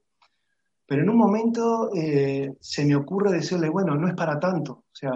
[0.87, 4.72] Pero en un momento eh, se me ocurre decirle, bueno, no es para tanto.
[4.72, 5.12] O sea,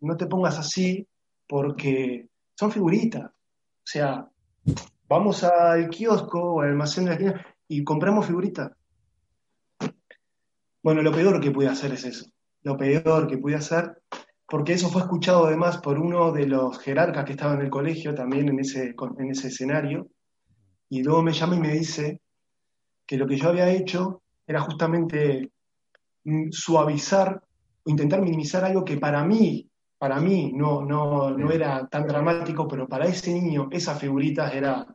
[0.00, 1.06] no te pongas así
[1.46, 3.26] porque son figuritas.
[3.26, 4.28] O sea,
[5.08, 8.72] vamos al kiosco o al almacén de la esquina y compramos figuritas.
[10.82, 12.33] Bueno, lo peor que pude hacer es eso
[12.64, 14.02] lo peor que pude hacer,
[14.48, 18.14] porque eso fue escuchado además por uno de los jerarcas que estaba en el colegio
[18.14, 20.08] también en ese, en ese escenario,
[20.88, 22.20] y luego me llama y me dice
[23.06, 25.50] que lo que yo había hecho era justamente
[26.24, 27.42] mm, suavizar
[27.84, 32.66] o intentar minimizar algo que para mí, para mí no, no, no era tan dramático,
[32.66, 34.86] pero para ese niño esa figurita era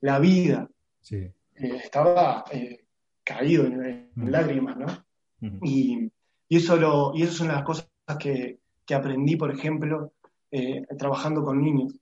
[0.00, 0.68] la vida.
[1.10, 2.86] Eh, estaba eh,
[3.22, 4.86] caído en, lágrimas, ¿no?
[5.62, 6.10] y,
[6.48, 10.12] y eso, lo, y eso son las cosas que, que aprendí, por ejemplo,
[10.50, 11.94] eh, trabajando con niños,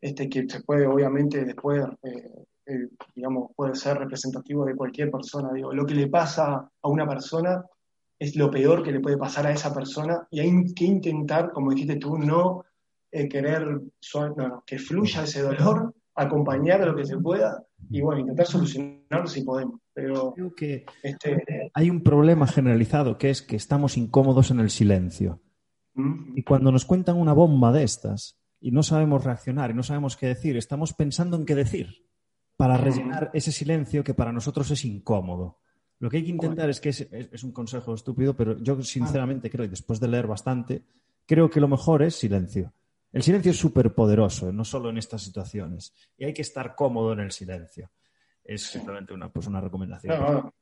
[0.00, 5.52] este, que se puede obviamente después, eh, eh, digamos, puede ser representativo de cualquier persona.
[5.52, 7.64] Digo, lo que le pasa a una persona
[8.18, 10.26] es lo peor que le puede pasar a esa persona.
[10.30, 12.64] Y hay que intentar, como dijiste tú, no
[13.10, 13.80] querer
[14.36, 19.42] no, que fluya ese dolor, acompañar lo que se pueda y bueno, intentar solucionarlo si
[19.42, 19.80] podemos.
[19.92, 24.70] Pero Creo que este, hay un problema generalizado que es que estamos incómodos en el
[24.70, 25.40] silencio.
[26.34, 30.16] Y cuando nos cuentan una bomba de estas y no sabemos reaccionar y no sabemos
[30.16, 32.06] qué decir, estamos pensando en qué decir
[32.56, 35.58] para rellenar ese silencio que para nosotros es incómodo.
[35.98, 39.66] Lo que hay que intentar es que es, un consejo estúpido, pero yo sinceramente creo,
[39.66, 40.84] y después de leer bastante,
[41.26, 42.72] creo que lo mejor es silencio.
[43.12, 45.92] El silencio es súper poderoso, no solo en estas situaciones.
[46.16, 47.90] Y hay que estar cómodo en el silencio.
[48.44, 50.52] Es simplemente una, pues una recomendación.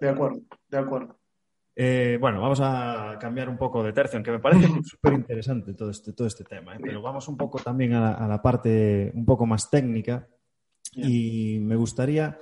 [0.00, 1.18] De acuerdo, de acuerdo.
[1.76, 5.90] Eh, bueno, vamos a cambiar un poco de tercio, aunque me parece súper interesante todo
[5.90, 6.78] este, todo este tema, ¿eh?
[6.80, 10.28] pero vamos un poco también a la, parte un poco más técnica
[10.92, 12.38] y me gustaría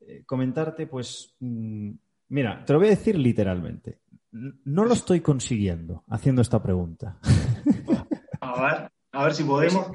[0.00, 1.90] eh, comentarte, pues, mm,
[2.30, 4.00] mira, te lo voy a decir literalmente,
[4.32, 7.18] no lo estoy consiguiendo haciendo esta pregunta.
[8.40, 9.86] A ver, a ver si podemos.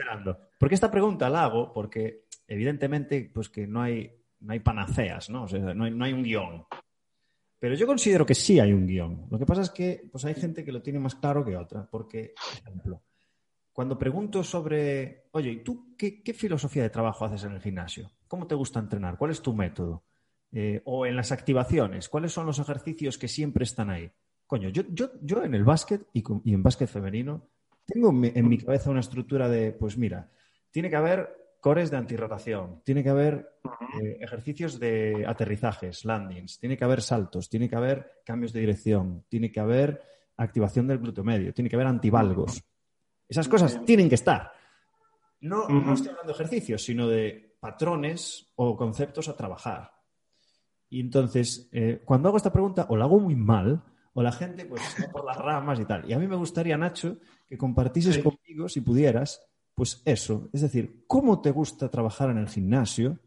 [0.60, 5.43] Porque esta pregunta la hago porque evidentemente pues que no hay, no hay panaceas, ¿no?
[5.43, 6.65] O sea, no hay, no hay un guion.
[7.60, 9.27] Pero yo considero que sí hay un guion.
[9.30, 11.88] Lo que pasa es que pues hay gente que lo tiene más claro que otra.
[11.89, 13.01] Porque, por ejemplo,
[13.73, 18.12] cuando pregunto sobre, oye, ¿y tú qué, filosofía de trabajo haces en el gimnasio?
[18.27, 19.17] ¿Cómo te gusta entrenar?
[19.17, 20.03] ¿Cuál es tu método?
[20.51, 24.10] Eh, o en las activaciones, ¿cuáles son los ejercicios que siempre están ahí?
[24.45, 27.49] Coño, yo, yo, yo en el básquet y, en básquet femenino
[27.88, 30.30] tengo en mi cabeza una estructura de, pues mira,
[30.69, 33.60] tiene que haber cores de antirrotación, tiene que haber
[34.02, 39.26] eh, ejercicios de aterrizajes, landings, tiene que haber saltos, tiene que haber cambios de dirección,
[39.30, 40.02] tiene que haber
[40.36, 42.62] activación del glúteo medio, tiene que haber antivalgos.
[43.28, 44.52] Esas cosas tienen que estar.
[45.41, 49.91] No, no estoy hablando de ejercicios, sino de patrones o conceptos a trabajar.
[50.89, 53.84] Y entonces, eh, cuando hago esta pregunta, o la hago muy mal,
[54.17, 56.10] o la gente, pues, va por las ramas y tal.
[56.10, 61.03] Y a mí me gustaría, Nacho, que compartieses conmigo, si pudieras, pues eso, es decir,
[61.06, 63.19] ¿cómo te gusta trabajar en el gimnasio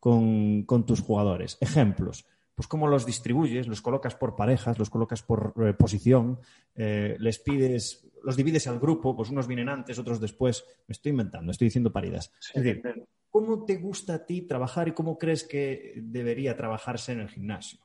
[0.00, 1.58] con, tus jugadores?
[1.60, 6.40] Ejemplos, pues cómo los distribuyes, los colocas por parejas, los colocas por eh, posición,
[6.74, 11.10] eh, les pides, los divides al grupo, pues unos vienen antes, otros después, me estoy
[11.10, 12.32] inventando, estoy diciendo paridas.
[12.54, 12.82] es decir,
[13.28, 17.80] ¿cómo te gusta a ti trabajar y cómo crees que debería trabajarse en el gimnasio?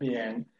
[0.00, 0.53] Bien.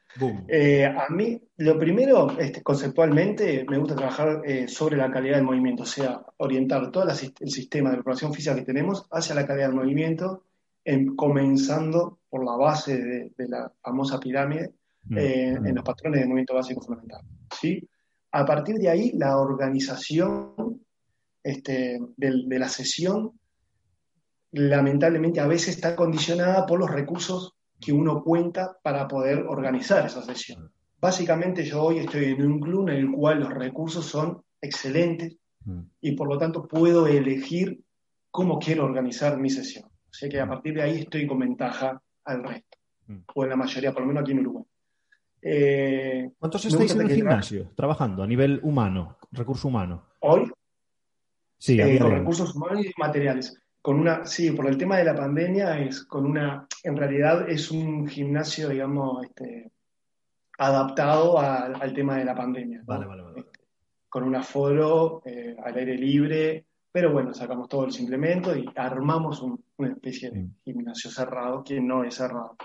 [0.49, 5.45] Eh, a mí, lo primero, este, conceptualmente, me gusta trabajar eh, sobre la calidad del
[5.45, 9.69] movimiento, o sea, orientar todo el sistema de preparación física que tenemos hacia la calidad
[9.69, 10.45] del movimiento,
[11.17, 14.75] comenzando por la base de, la famosa pirámide,
[15.05, 15.67] mm, eh, mm.
[15.67, 17.23] en los patrones de movimiento básico fundamental.
[17.59, 17.89] ¿sí?
[18.33, 20.83] A partir de ahí, la organización
[21.43, 23.33] este, de la sesión,
[24.53, 27.54] lamentablemente, a veces está condicionada por los recursos
[27.85, 30.71] que uno cuenta para poder organizar esa sesión.
[31.01, 35.81] Básicamente yo hoy estoy en un club en el cual los recursos son excelentes mm.
[36.01, 37.83] y por lo tanto puedo elegir
[38.31, 39.85] cómo quiero organizar mi sesión.
[39.85, 40.49] O sea que a mm.
[40.49, 43.19] partir de ahí estoy con ventaja al resto, mm.
[43.35, 44.65] o en la mayoría, por lo menos aquí en Uruguay.
[45.43, 50.07] Eh, ¿Cuántos estáis en el gimnasio trabajando a nivel humano, recurso humano?
[50.21, 50.51] Hoy,
[51.59, 55.79] sí, eh, recursos humanos y materiales con una, sí, por el tema de la pandemia
[55.79, 59.73] es con una, en realidad es un gimnasio, digamos, este,
[60.57, 62.81] adaptado al tema de la pandemia.
[62.87, 63.41] Vale, vale, vale.
[63.41, 63.61] Este,
[64.09, 69.43] con un aforo eh, al aire libre, pero bueno, sacamos todos los implementos y armamos
[69.43, 70.55] una especie de mm.
[70.65, 72.57] gimnasio cerrado que no es cerrado.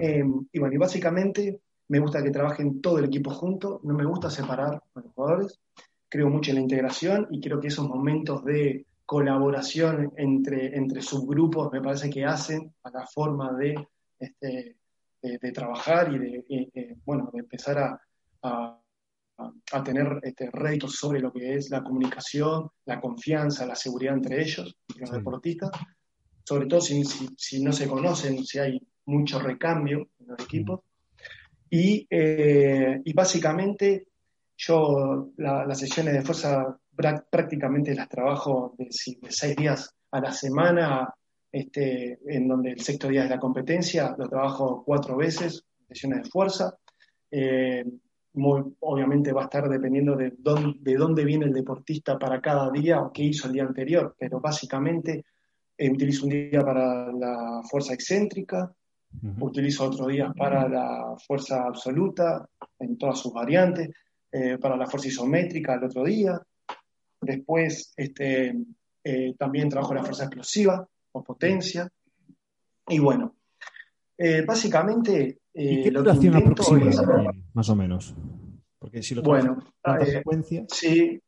[0.00, 4.04] Em, y bueno, y básicamente me gusta que trabajen todo el equipo junto, no me
[4.04, 5.60] gusta separar a los jugadores,
[6.08, 11.72] creo mucho en la integración y creo que esos momentos de colaboración entre, entre subgrupos
[11.72, 13.74] me parece que hacen a la forma de,
[14.18, 14.76] este,
[15.20, 18.82] de, trabajar y de, bueno, de empezar a,
[19.72, 24.42] a, tener este, réditos sobre lo que es la comunicación, la confianza, la seguridad entre
[24.42, 25.70] ellos los deportistas,
[26.44, 27.02] sobre todo si,
[27.36, 30.80] si, no se conocen, si hay mucho recambio en los equipos.
[31.70, 34.08] Y, eh, y básicamente
[34.56, 36.78] yo las sesiones de fuerza
[37.30, 41.12] prácticamente las trabajo de, seis días a la semana,
[41.50, 46.30] este, en donde el sexto día es la competencia, lo trabajo cuatro veces, sesiones de
[46.30, 46.74] fuerza.
[47.30, 47.84] Eh,
[48.34, 53.00] obviamente va a estar dependiendo de dónde, de dónde viene el deportista para cada día
[53.00, 55.24] o qué hizo el día anterior, pero básicamente
[55.76, 58.72] eh, utilizo un día para la fuerza excéntrica,
[59.40, 63.90] utilizo otro día para la fuerza absoluta en todas sus variantes,
[64.30, 66.40] eh, para la fuerza isométrica el otro día,
[67.22, 68.54] Después este,
[69.04, 71.88] eh, también trabajo la fuerza explosiva o potencia.
[72.88, 73.36] Y bueno,
[74.18, 75.38] eh, básicamente...
[75.54, 78.14] ¿Y qué eh, duración aproximada más o menos?
[78.78, 80.64] Porque si lo bueno, frecuencia...
[80.68, 81.20] Sí,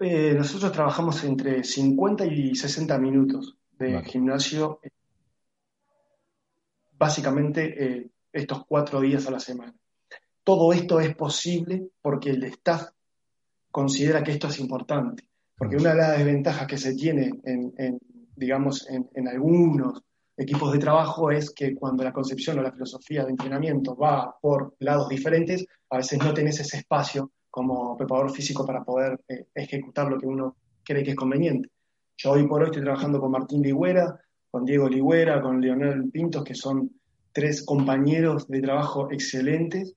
[0.00, 4.80] nosotros trabajamos entre 50 y 60 minutos de gimnasio,
[6.92, 9.74] básicamente estos cuatro días a la semana.
[10.42, 12.90] Todo esto es posible porque el staff
[13.74, 15.24] considera que esto es importante.
[15.58, 17.98] Porque una de las desventajas que se tiene en,
[18.36, 20.00] digamos, en, algunos
[20.36, 24.76] equipos de trabajo es que cuando la concepción o la filosofía de entrenamiento va por
[24.78, 30.08] lados diferentes, a veces no tenés ese espacio como preparador físico para poder eh, ejecutar
[30.08, 31.68] lo que uno cree que es conveniente.
[32.16, 34.20] Yo hoy por hoy estoy trabajando con Martín Ligüera,
[34.52, 36.92] con Diego Ligüera, con Leonel Pintos, que son
[37.32, 39.96] tres compañeros de trabajo excelentes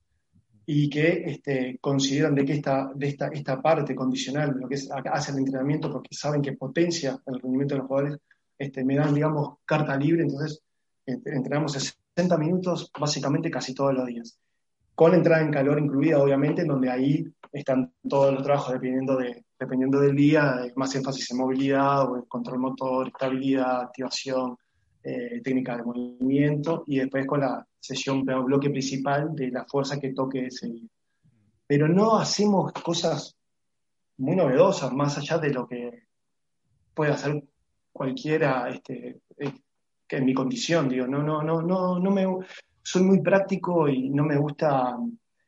[0.69, 4.89] y que este, consideran de que esta, de esta, esta parte condicional, lo que es,
[4.91, 8.17] hace el entrenamiento, porque saben que potencia el rendimiento de los jugadores,
[8.57, 10.61] este, me dan, digamos, carta libre, entonces
[11.05, 14.37] entrenamos 60 minutos básicamente casi todos los días,
[14.93, 19.45] con entrada en calor incluida, obviamente, en donde ahí están todos los trabajos dependiendo, de,
[19.57, 24.57] dependiendo del día, más énfasis en movilidad, o en control motor, estabilidad, activación,
[25.01, 30.13] eh, técnica de movimiento, y después con la sesión, bloque principal de la fuerza que
[30.13, 30.89] toque ese día.
[31.65, 33.35] Pero no hacemos cosas
[34.17, 36.07] muy novedosas, más allá de lo que
[36.93, 37.43] puede hacer
[37.91, 39.53] cualquiera este, eh,
[40.09, 42.25] en mi condición, digo, no, no, no, no, no me
[42.81, 44.97] soy muy práctico y no me gusta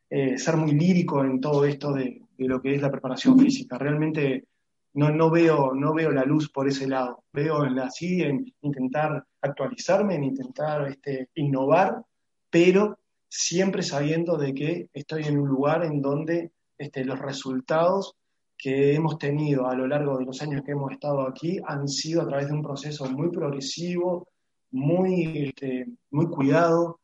[0.10, 3.78] eh, ser muy lírico en todo esto de, lo que es la preparación física.
[3.78, 4.46] Realmente
[4.94, 7.24] no, no, veo, no veo la luz por ese lado.
[7.32, 12.02] Veo en así en intentar actualizarme, en intentar este, innovar
[12.50, 18.16] pero siempre sabiendo de que estoy en un lugar en donde este, los resultados
[18.58, 22.22] que hemos tenido a lo largo de los años que hemos estado aquí han sido
[22.22, 24.28] a través de un proceso muy progresivo,
[24.72, 27.00] muy, este, muy cuidado,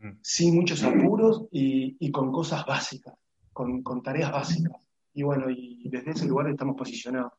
[0.00, 0.10] mm.
[0.20, 3.14] sin muchos apuros y, con cosas básicas,
[3.52, 4.76] con, con, tareas básicas.
[5.14, 7.32] Y bueno, y desde ese lugar estamos posicionados.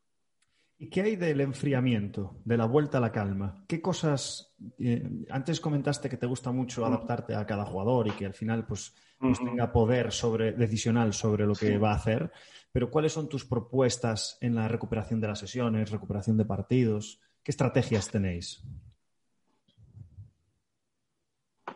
[0.82, 3.66] ¿Y qué hay del enfriamiento, de la vuelta a la calma?
[3.68, 4.54] ¿Qué cosas...
[4.78, 8.66] Eh, antes comentaste que te gusta mucho adaptarte a cada jugador y que al final
[8.66, 12.32] pues, pues tenga poder sobre, decisional sobre lo que va a hacer,
[12.72, 17.20] pero ¿cuáles son tus propuestas en la recuperación de las sesiones, recuperación de partidos?
[17.42, 18.64] ¿Qué estrategias tenéis?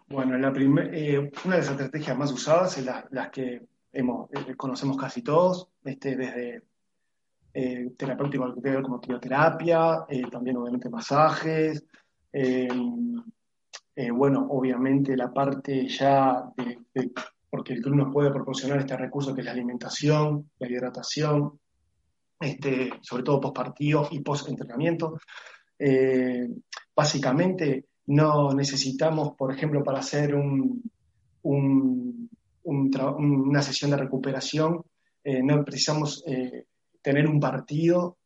[0.08, 4.96] Bueno, la eh, una de las estrategias más usadas es las que hemos, eh, conocemos
[4.96, 6.62] casi todos, este, desde
[7.54, 11.84] eh, terapéutico como crioterapia, eh, también obviamente masajes,
[14.12, 17.12] bueno, obviamente la parte ya de,
[17.48, 21.60] porque el club nos puede proporcionar este recurso que es la alimentación, la hidratación,
[22.40, 25.18] este, sobre todo post partido y post entrenamiento.
[26.94, 30.82] básicamente no necesitamos, por ejemplo, para hacer un,
[32.64, 34.82] una sesión de recuperación,
[35.22, 36.66] eh, no precisamos eh,
[37.04, 38.16] tener un partido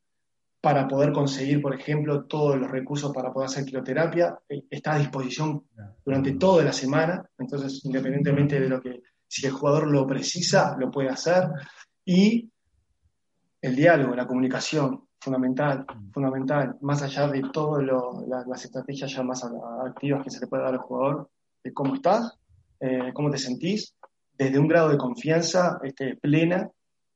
[0.60, 4.38] para poder conseguir, por ejemplo, todos los recursos para poder hacer crioterapia.
[4.48, 5.64] Eh, está a disposición
[6.04, 10.90] durante toda la semana, entonces independientemente de lo que, si el jugador lo precisa, lo
[10.90, 11.48] puede hacer.
[12.04, 12.50] Y
[13.60, 17.84] el diálogo, la comunicación, fundamental, fundamental, más allá de todas
[18.46, 19.44] las estrategias ya más
[19.84, 21.30] activas que se le puede dar al jugador,
[21.64, 22.38] de cómo estás,
[22.78, 23.96] eh, cómo te sentís,
[24.32, 26.70] desde un grado de confianza este, plena.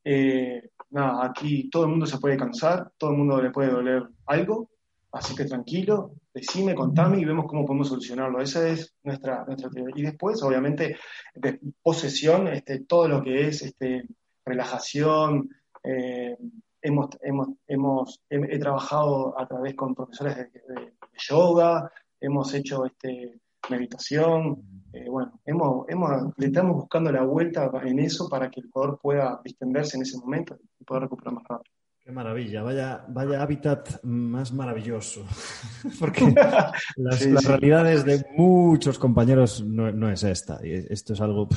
[0.04, 4.04] Eh, nada, aquí todo el mundo se puede cansar, todo el mundo le puede doler
[4.26, 4.70] algo,
[5.12, 8.40] así que tranquilo, decime, contame y vemos cómo podemos solucionarlo.
[8.40, 10.96] Esa es nuestra, nuestra Y después, obviamente,
[11.34, 14.06] de posesión, este, todo lo que es este,
[14.44, 15.50] relajación,
[15.82, 16.36] eh,
[16.80, 24.62] hemos, hemos, hemos he, trabajado a través con profesores de, yoga, hemos hecho este, meditación,
[24.92, 28.98] eh, bueno, hemos, hemos, le estamos buscando la vuelta en eso para que el jugador
[29.00, 31.72] pueda distenderse en ese momento y pueda recuperar más rápido.
[32.04, 35.24] Qué maravilla, vaya, vaya hábitat más maravilloso.
[36.00, 36.34] Porque
[36.96, 40.58] las, realidades de muchos compañeros no, es esta.
[40.62, 41.48] Esto es algo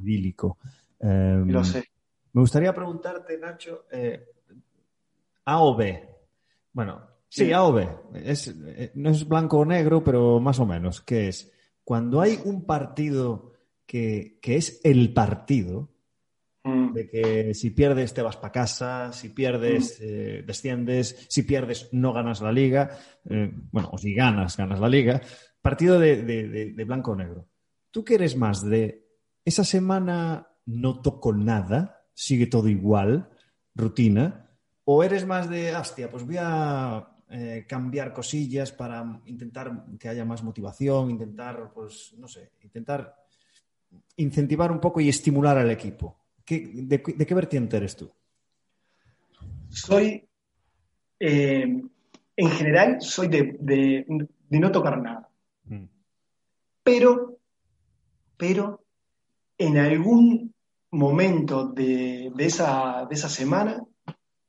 [0.00, 0.58] idílico.
[1.00, 1.84] Em, Lo sé.
[2.32, 4.24] Me gustaría preguntarte, Nacho, eh,
[5.46, 6.08] a o B.
[6.72, 7.88] Bueno, sí, A o B.
[8.24, 11.00] Es, eh, no es blanco o negro, pero más o menos.
[11.02, 11.52] ¿Qué es?
[11.84, 13.52] Cuando hay un partido
[13.86, 15.90] que, es el partido,
[16.64, 16.92] mm.
[16.92, 20.04] de que si pierdes te vas para casa, si pierdes mm.
[20.04, 24.88] eh, desciendes, si pierdes no ganas la liga, eh, bueno, o si ganas, ganas la
[24.88, 25.20] liga,
[25.62, 27.48] partido de, de, blanco o negro.
[27.90, 29.06] ¿Tú qué eres más de
[29.44, 33.30] esa semana no toco nada, sigue todo igual,
[33.74, 34.48] rutina,
[34.90, 40.24] ¿O eres más de, hostia, pues voy a eh, cambiar cosillas para intentar que haya
[40.24, 43.14] más motivación, intentar, pues, no sé, intentar
[44.16, 46.16] incentivar un poco y estimular al equipo?
[46.46, 48.10] de, qué vertiente eres tú?
[49.68, 50.26] Soy,
[51.20, 51.82] eh,
[52.36, 54.06] en general, soy de,
[54.48, 55.28] no tocar nada.
[55.64, 55.84] Mm.
[56.82, 57.38] Pero,
[58.36, 58.84] pero,
[59.58, 60.54] en algún
[60.90, 63.84] momento de, esa, de esa semana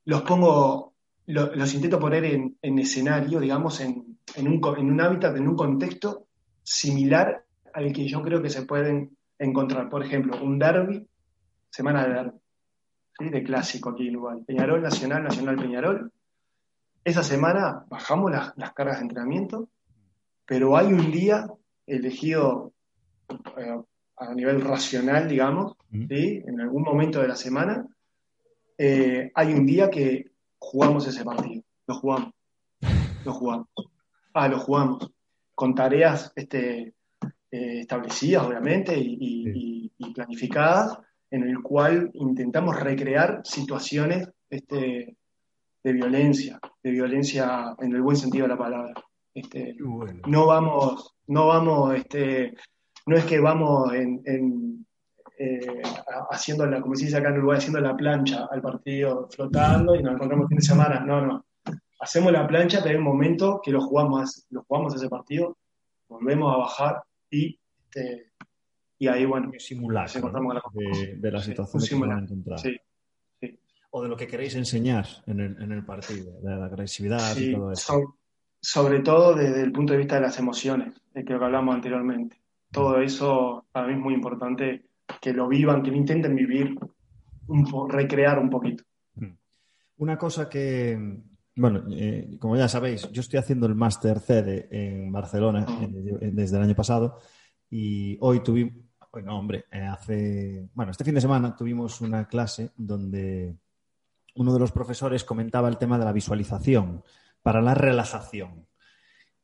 [0.05, 0.88] los pongo,
[1.29, 6.25] los intento poner en, escenario, digamos, en, un, en un hábitat, en un contexto
[6.63, 9.89] similar al que yo creo que se pueden encontrar.
[9.89, 11.07] Por ejemplo, un derby,
[11.69, 12.39] semana de derby,
[13.19, 14.39] de clásico aquí en Uruguay.
[14.45, 16.11] Peñarol, Nacional, Nacional, Peñarol.
[17.03, 19.69] Esa semana bajamos las, cargas de entrenamiento,
[20.47, 21.45] pero hay un día
[21.85, 22.73] elegido
[23.55, 23.79] eh,
[24.17, 27.85] a nivel racional, digamos, en algún momento de la semana,
[28.79, 32.31] eh, hay un día que jugamos ese partido, lo jugamos,
[33.25, 33.67] lo jugamos.
[34.33, 35.11] Ah, lo jugamos,
[35.55, 36.93] con tareas este,
[37.51, 40.97] eh, establecidas, obviamente, y, planificadas,
[41.31, 45.15] en el cual intentamos recrear situaciones este,
[45.83, 48.93] de violencia, de violencia en el buen sentido de la palabra.
[49.33, 49.75] Este,
[50.27, 52.53] No vamos, no vamos, este,
[53.05, 54.85] no es que vamos en,
[55.41, 55.81] eh,
[56.31, 60.03] haciendo la, como se dice acá en Uruguay, haciendo la plancha al partido flotando y
[60.03, 60.99] nos encontramos fin de semana.
[60.99, 61.45] No, no.
[62.01, 65.57] Hacemos la plancha, pero hay un momento que lo jugamos, lo jugamos ese partido,
[66.09, 68.33] volvemos a bajar y, este,
[68.97, 72.59] y ahí, bueno, simular de, la situación que van a encontrar.
[72.59, 72.77] Sí,
[73.91, 77.53] O de lo que queréis enseñar en el, en el partido, de la agresividad y
[77.53, 78.17] todo eso.
[78.59, 82.41] sobre todo desde el punto de vista de las emociones, de que hablamos anteriormente.
[82.71, 84.88] Todo eso para mí es muy importante
[85.21, 86.77] que lo vivan, que lo intenten vivir,
[87.47, 88.83] un recrear un poquito.
[89.15, 89.35] Hmm.
[89.97, 90.97] Una cosa que,
[91.55, 96.57] bueno, eh, como ya sabéis, yo estoy haciendo el máster CD en Barcelona eh, desde
[96.57, 97.19] el año pasado
[97.69, 98.73] y hoy tuvimos,
[99.11, 103.57] hoy no, hombre, eh, hace, bueno, este fin de semana tuvimos una clase donde
[104.35, 107.03] uno de los profesores comentaba el tema de la visualización
[107.41, 108.67] para la relajación.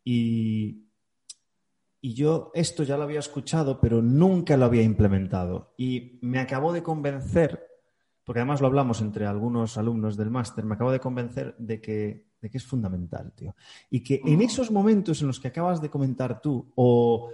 [0.03, 0.84] Y
[2.05, 5.73] y yo esto ya lo había escuchado, pero nunca lo había implementado.
[5.75, 7.65] Y me acabó de convencer,
[8.23, 12.27] porque además lo hablamos entre algunos alumnos del máster, me acabó de convencer de que,
[12.39, 13.55] de que es fundamental, tío.
[13.89, 17.31] Y que en esos momentos en los que acabas de comentar tú, o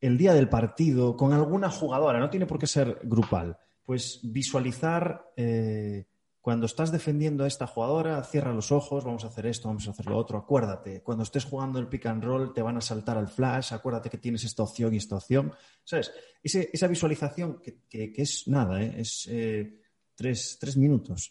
[0.00, 5.30] el día del partido, con alguna jugadora, no tiene por qué ser grupal, pues visualizar
[5.36, 6.06] eh,
[6.40, 9.90] cuando estás defendiendo a esta jugadora, cierra los ojos, vamos a hacer esto, vamos a
[9.90, 13.18] hacer lo otro, acuérdate, cuando estés jugando el pick and roll te van a saltar
[13.18, 15.52] al flash, acuérdate que tienes esta opción y esta opción,
[15.84, 16.12] ¿sabes?
[16.42, 18.94] esa visualización que, es nada, ¿eh?
[18.98, 19.80] es eh,
[20.14, 21.30] tres, minutos.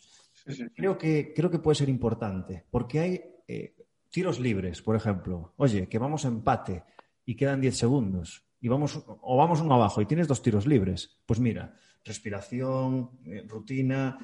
[0.75, 3.75] Creo, que, creo que puede ser importante, porque hay eh,
[4.09, 5.53] tiros libres, por ejemplo.
[5.57, 6.83] Oye, que vamos a empate
[7.25, 11.17] y quedan 10 segundos, y vamos, o vamos uno abajo y tienes dos tiros libres.
[11.25, 13.11] Pues mira, respiración,
[13.47, 14.19] rutina,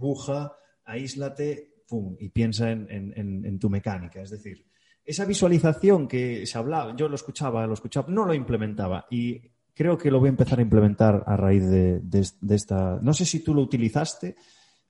[0.00, 0.52] burbuja,
[0.84, 4.20] aíslate, pum, y piensa en, tu mecánica.
[4.20, 4.64] Es decir,
[5.04, 9.40] esa visualización que se hablaba, yo lo escuchaba, lo escuchaba, no lo implementaba y
[9.74, 12.00] creo que lo voy a empezar a implementar a raíz de,
[12.48, 12.98] esta.
[13.02, 14.36] No sé si tú lo utilizaste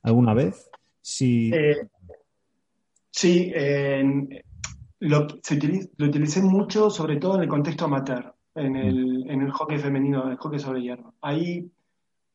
[0.02, 0.70] alguna vez.
[1.00, 1.50] Si...
[1.52, 1.88] Eh,
[3.10, 3.52] sí,
[5.00, 9.30] lo, utilicé mucho, sobre todo en el contexto amateur, en el, mm.
[9.30, 11.14] en el hockey femenino, en el hockey sobre hierro.
[11.22, 11.70] Ahí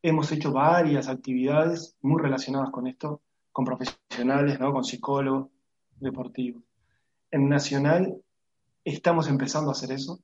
[0.06, 4.72] Hemos hecho varias actividades muy relacionadas con esto, con profesionales, ¿no?
[4.72, 5.48] con psicólogos
[5.98, 6.62] deportivos.
[7.32, 8.14] En Nacional
[8.84, 10.20] estamos empezando a hacer eso,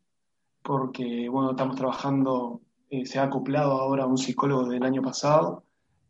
[0.63, 2.61] porque bueno, estamos trabajando,
[2.91, 5.65] eh, se ha acoplado ahora un psicólogo del año pasado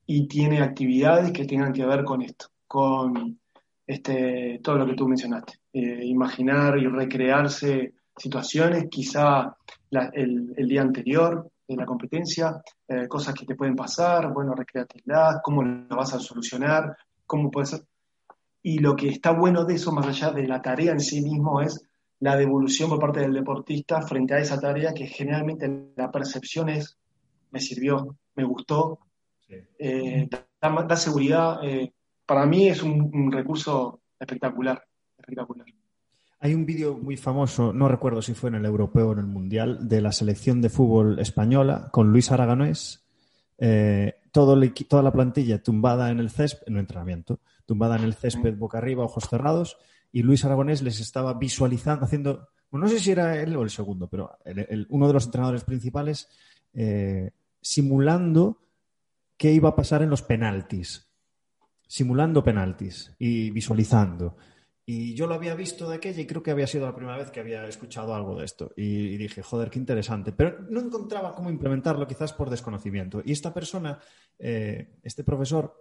[0.05, 3.41] y tiene actividades que tengan que ver con esto, con
[3.87, 5.55] este, todo lo que tú mencionaste.
[5.73, 9.57] Eh, imaginar y recrearse situaciones, quizá
[10.13, 15.63] el, el, día anterior, la competencia, eh, cosas que te pueden pasar, bueno, recreatividad, cómo
[15.63, 16.97] lo vas a solucionar,
[17.27, 17.83] cómo puedes...
[18.63, 21.61] Y lo que está bueno de eso, más allá de la tarea en sí mismo,
[21.61, 21.85] es
[22.21, 26.97] la devolución por parte del deportista frente a esa tarea que generalmente la percepción es,
[27.51, 29.01] me sirvió, me gustó,
[29.49, 30.29] eh,
[30.61, 31.59] da, seguridad.
[31.65, 31.93] Eh,
[32.25, 34.83] para mí es un recurso espectacular,
[35.19, 35.67] espectacular.
[36.45, 39.27] Hay un vídeo muy famoso, no recuerdo si fue en el europeo o en el
[39.27, 43.05] mundial, de la selección de fútbol española con Luis Aragonés,
[43.59, 48.57] eh, toda la plantilla tumbada en el césped, en un entrenamiento, tumbada en el césped
[48.57, 49.77] boca arriba, ojos cerrados,
[50.11, 54.09] y Luis Aragonés les estaba visualizando, haciendo, no sé si era él o el segundo,
[54.09, 54.37] pero
[54.89, 56.29] uno de los entrenadores principales,
[56.75, 57.31] eh,
[57.61, 58.59] simulando
[59.37, 61.09] qué iba a pasar en los penaltis,
[61.87, 64.37] simulando penaltis y visualizando.
[64.95, 67.31] Y yo lo había visto de aquella y creo que había sido la primera vez
[67.31, 68.75] que había escuchado algo de esto.
[68.77, 70.33] Y, dije, joder, qué interesante.
[70.33, 73.23] Pero no encontraba cómo implementarlo, quizás por desconocimiento.
[73.25, 73.99] Y esta persona,
[74.39, 75.75] eh, este profesor,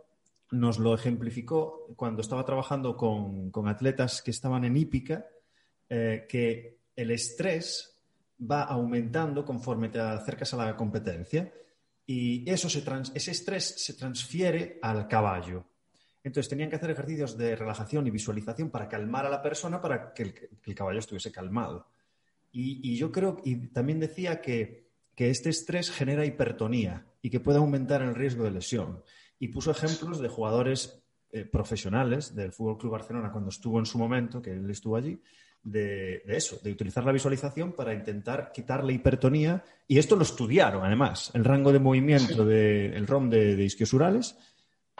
[0.51, 5.25] nos lo ejemplificó cuando estaba trabajando con, atletas que estaban en hípica,
[5.89, 8.01] eh, que el estrés
[8.49, 11.51] va aumentando conforme te acercas a la competencia.
[12.05, 12.81] Y eso se
[13.13, 15.65] ese estrés se transfiere al caballo.
[16.23, 20.13] Entonces tenían que hacer ejercicios de relajación y visualización para calmar a la persona para
[20.13, 21.87] que el, caballo estuviese calmado.
[22.51, 28.01] Y, yo creo, y también decía que, este estrés genera hipertonía y que puede aumentar
[28.01, 29.03] el riesgo de lesión.
[29.37, 33.99] Y puso ejemplos de jugadores eh, profesionales del Fútbol Club Barcelona cuando estuvo en su
[33.99, 35.21] momento, que él estuvo allí,
[35.61, 39.63] de, eso, de utilizar la visualización para intentar quitarle hipertonía.
[39.87, 44.35] Y esto lo estudiaron, además, el rango de movimiento del ROM de, de isquiosurales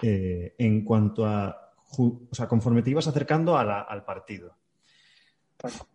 [0.01, 4.55] eh, en cuanto a, o sea, conforme te ibas acercando al partido.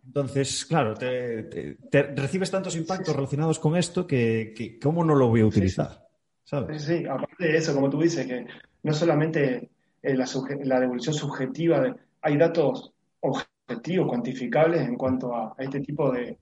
[0.05, 1.77] Entonces, claro, te,
[2.15, 6.07] recibes tantos impactos relacionados con esto que, ¿cómo no lo voy a utilizar?
[6.45, 8.47] Sí, aparte de eso, como tú dices, que
[8.85, 9.71] no solamente
[10.03, 16.39] eh, la, devolución subjetiva, de, hay datos objetivos, cuantificables en cuanto a, este tipo de,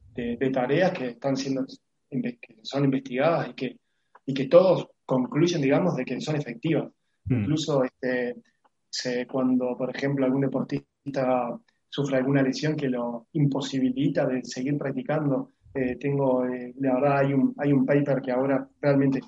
[0.53, 1.65] tareas que están siendo
[2.11, 3.79] que son investigadas y que,
[4.27, 6.93] y que todos concluyen, digamos, de que son efectivas.
[7.27, 7.35] Mm.
[7.35, 11.59] Incluso este, cuando, por ejemplo, algún deportista
[11.89, 17.33] sufre alguna lesión que lo imposibilita de seguir practicando, eh, tengo, eh, la verdad, hay
[17.33, 19.21] un, hay un paper que ahora realmente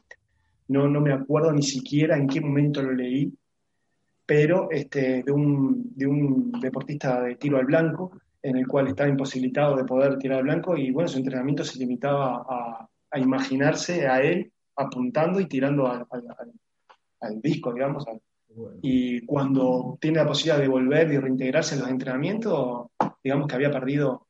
[0.68, 3.32] no, no me acuerdo ni siquiera en qué momento lo leí,
[4.24, 9.08] pero este, de, un, de un deportista de tiro al blanco, en el cual estaba
[9.08, 14.06] imposibilitado de poder tirar al blanco y bueno, su entrenamiento se limitaba a, a imaginarse
[14.06, 16.52] a él apuntando y tirando al, al
[17.40, 18.04] disco, digamos.
[18.82, 22.86] Y cuando tiene la posibilidad de volver y reintegrarse en los entrenamientos,
[23.22, 24.26] digamos que había perdido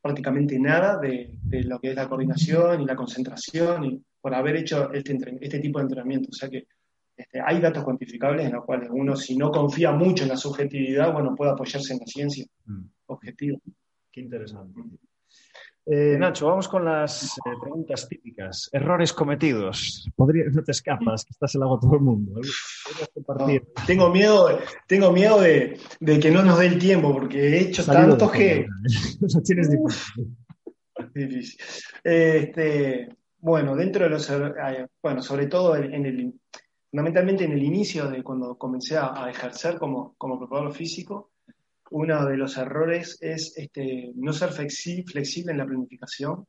[0.00, 4.92] prácticamente nada de, lo que es la coordinación y la concentración y por haber hecho
[4.92, 6.30] este, este tipo de entrenamiento.
[6.30, 6.66] O sea que
[7.16, 11.12] este, hay datos cuantificables en los cuales uno, si no confía mucho en la subjetividad,
[11.12, 12.84] bueno, puede apoyarse en la ciencia mm.
[13.06, 13.58] objetiva.
[14.10, 14.80] Qué interesante.
[15.92, 18.70] Eh, Nacho, vamos con las eh, preguntas típicas.
[18.72, 20.08] Errores cometidos.
[20.16, 22.40] no te escapas, que estás en lago todo el mundo.
[23.88, 25.80] tengo miedo, tengo miedo de,
[26.20, 28.68] que no nos dé el tiempo, porque he hecho tantos que.
[29.44, 29.68] tienes
[31.12, 31.60] difícil.
[32.04, 34.32] Este, bueno, dentro de los.
[35.02, 36.34] Bueno, sobre todo en, el.
[36.88, 41.32] Fundamentalmente en el inicio de cuando comencé a, ejercer como, como preparador físico,
[41.90, 46.46] uno de los errores es este, no ser flexible en la planificación.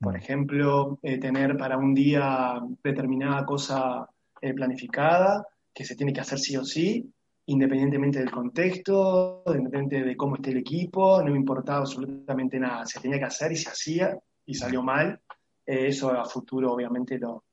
[0.00, 4.08] Por ejemplo, eh, tener para un día determinada cosa
[4.40, 7.12] eh, planificada, que se tiene que hacer sí o sí,
[7.46, 12.86] independientemente del contexto, independientemente de cómo esté el equipo, no importaba absolutamente nada.
[12.86, 15.20] Se tenía que hacer y se hacía y salió mal.
[15.66, 17.44] Eh, eso a futuro obviamente lo,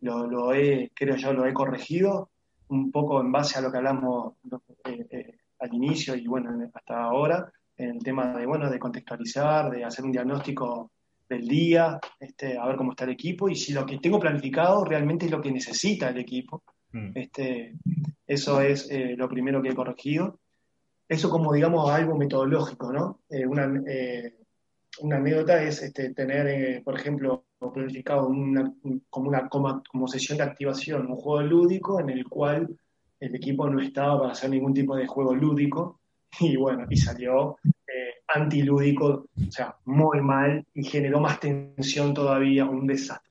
[0.00, 2.30] lo, he, creo yo, lo he corregido
[2.68, 4.34] un poco en base a lo que hablamos
[5.64, 10.04] al inicio y bueno, hasta ahora, en el tema de, bueno, de contextualizar, de hacer
[10.04, 10.92] un diagnóstico
[11.28, 14.84] del día, este, a ver cómo está el equipo y si lo que tengo planificado
[14.84, 16.62] realmente es lo que necesita el equipo.
[16.92, 17.10] Mm.
[17.14, 17.74] Este,
[18.26, 20.38] eso es eh, lo primero que he corregido.
[21.08, 23.20] Eso como, digamos, algo metodológico, ¿no?
[23.28, 24.34] Eh, una, eh,
[25.00, 28.72] una, anécdota es este, tener, por ejemplo, planificado una,
[29.10, 32.68] como una como, como, sesión de activación, un juego lúdico en el cual
[33.20, 36.00] el equipo no estaba para hacer ningún tipo de juego lúdico
[36.40, 42.64] y bueno, y salió eh, antilúdico, o sea, muy mal y generó más tensión todavía,
[42.64, 43.30] un desastre,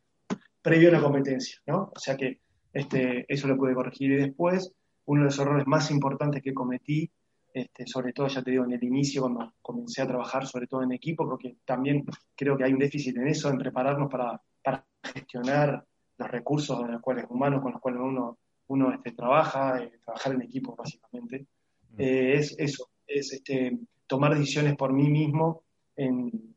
[0.62, 1.92] previo a la competencia, ¿no?
[1.96, 2.40] O sea que
[2.72, 4.74] este, eso lo pude corregir y después,
[5.06, 7.12] uno de los errores más importantes que cometí,
[7.54, 10.82] este, sobre todo, ya te digo, en el inicio, cuando comencé a trabajar, sobre todo
[10.82, 12.04] en equipo, porque también
[12.36, 15.86] creo que hay un déficit en eso, en prepararnos para, para gestionar
[16.18, 20.41] los recursos los cuales, humanos con los cuales uno uno este, trabaja, eh, trabajar en
[20.41, 21.47] equipo básicamente,
[21.91, 22.01] mm.
[22.01, 25.64] eh, es eso, es este, tomar decisiones por mí mismo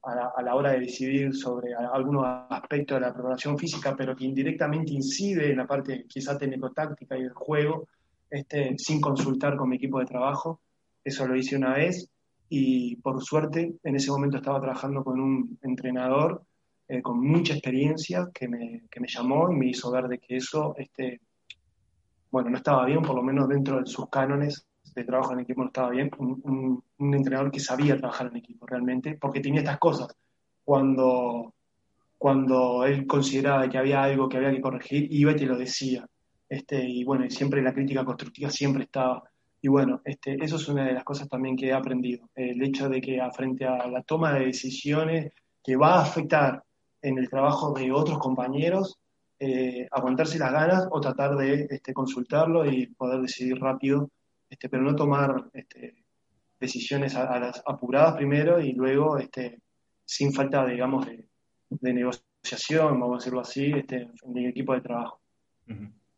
[0.03, 4.95] a, la, hora de decidir sobre algunos aspectos de la programación física, pero que indirectamente
[4.95, 7.87] incide en la parte quizá técnico-táctica y del juego,
[8.31, 10.63] este, sin consultar con mi equipo de trabajo.
[11.05, 12.09] Eso lo hice una vez
[12.49, 16.43] y por suerte en ese momento estaba trabajando con un entrenador
[16.89, 20.37] eh, con mucha experiencia que me, que me, llamó y me hizo ver de que
[20.37, 21.21] eso este,
[22.31, 25.61] bueno, no estaba bien, por lo menos dentro de sus cánones de trabajo en equipo
[25.61, 26.11] no estaba bien.
[26.19, 30.09] Un, entrenador que sabía trabajar en equipo realmente, porque tenía estas cosas.
[30.65, 31.55] Cuando,
[32.19, 36.07] cuando él consideraba que había algo que había que corregir, iba y te lo decía.
[36.49, 39.23] Este, y bueno, siempre la crítica constructiva siempre estaba.
[39.61, 42.29] Y bueno, este, eso es una de las cosas también que he aprendido.
[42.35, 46.63] El hecho de que frente a la toma de decisiones que va a afectar
[47.03, 48.99] en el trabajo de otros compañeros,
[49.39, 54.11] eh, aguantarse las ganas o tratar de este, consultarlo y poder decidir rápido,
[54.49, 56.05] este, pero no tomar este,
[56.59, 59.61] decisiones a, las apuradas primero y luego este,
[60.05, 61.29] sin falta, digamos, de,
[61.93, 65.21] negociación, vamos a decirlo así, este, en el equipo de trabajo.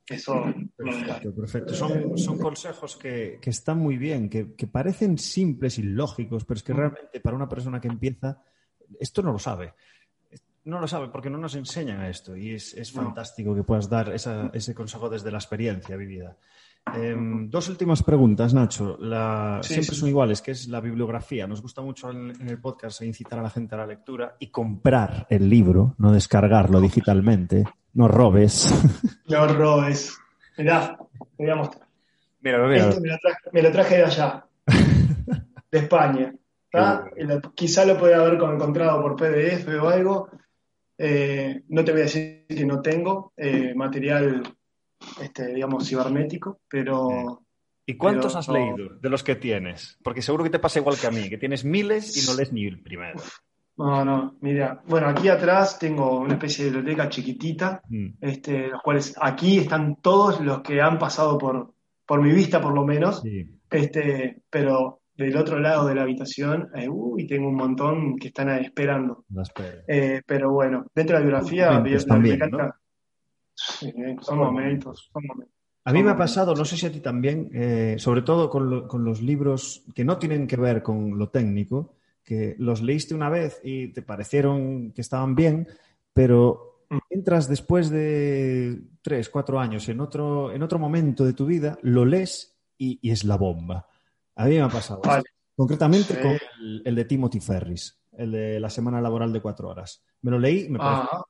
[0.06, 0.44] Eso.
[0.76, 1.74] Perfecto, perfecto.
[1.74, 6.58] Son, son consejos que, que, están muy bien, que, que, parecen simples y lógicos, pero
[6.58, 8.42] es que realmente para una persona que empieza,
[9.00, 9.74] esto no lo sabe
[10.68, 14.74] no lo sabe porque no nos enseñan esto y es, fantástico que puedas dar ese
[14.74, 16.36] consejo desde la experiencia vivida.
[16.94, 18.98] Em, dos últimas preguntas, Nacho.
[19.62, 21.46] siempre son iguales, que es la bibliografía.
[21.46, 25.26] Nos gusta mucho en, el podcast incitar a la gente a la lectura y comprar
[25.28, 27.64] el libro, no descargarlo digitalmente.
[27.94, 28.68] No robes.
[29.28, 30.16] No robes.
[30.56, 30.96] Mirá,
[31.36, 31.86] te voy a mostrar.
[32.40, 32.88] Mira, mira.
[32.88, 33.00] Esto
[33.52, 34.46] me lo, traje, de allá,
[35.70, 36.34] de España.
[37.54, 40.30] quizá lo puede haber encontrado por PDF o algo,
[40.98, 44.42] eh, no te voy a decir que no tengo eh, material,
[45.20, 47.42] este, digamos, cibernético, pero...
[47.86, 49.96] ¿Y cuántos has leído de los que tienes?
[50.02, 52.52] Porque seguro que te pasa igual que a mí, que tienes miles y no lees
[52.52, 53.18] ni el primero.
[53.78, 58.08] No, no, mira, bueno, aquí atrás tengo una especie de biblioteca chiquitita, mm.
[58.20, 61.72] este, los cuales aquí están todos los que han pasado por,
[62.04, 63.22] por mi vista, por lo menos,
[63.70, 68.50] este, pero del otro lado de la habitación, eh, y tengo un montón que están
[68.50, 69.24] esperando.
[69.88, 71.72] Eh, pero bueno, dentro de la biografía,
[74.20, 75.10] son, momentos,
[75.84, 78.86] A mí me ha pasado, no sé si a ti también, eh, sobre todo con,
[78.86, 83.28] con, los libros que no tienen que ver con lo técnico, que los leíste una
[83.28, 85.66] vez y te parecieron que estaban bien,
[86.12, 86.98] pero mm.
[87.10, 92.04] entras después de tres, cuatro años en otro, en otro momento de tu vida, lo
[92.04, 93.88] lees y es la bomba.
[94.38, 95.02] A mí me ha pasado.
[95.54, 96.38] Concretamente con
[96.84, 100.04] el, de Timothy Ferris, el de la semana laboral de cuatro horas.
[100.22, 101.26] Me lo leí, me pareció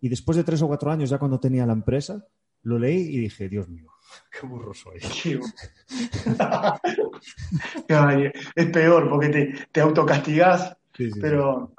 [0.00, 2.24] y después de tres o cuatro años, ya cuando tenía la empresa,
[2.62, 3.90] lo leí y dije, Dios mío,
[4.30, 5.00] qué burro soy.
[8.54, 10.76] es peor porque te, te autocastigás,
[11.20, 11.72] pero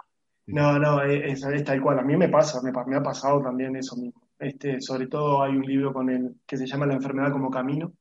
[0.48, 2.00] no, no, es, tal cual.
[2.00, 4.22] A mí me pasa, me, me ha pasado también eso mismo.
[4.40, 7.94] Este, sobre todo hay un libro con el, que se llama La enfermedad como camino.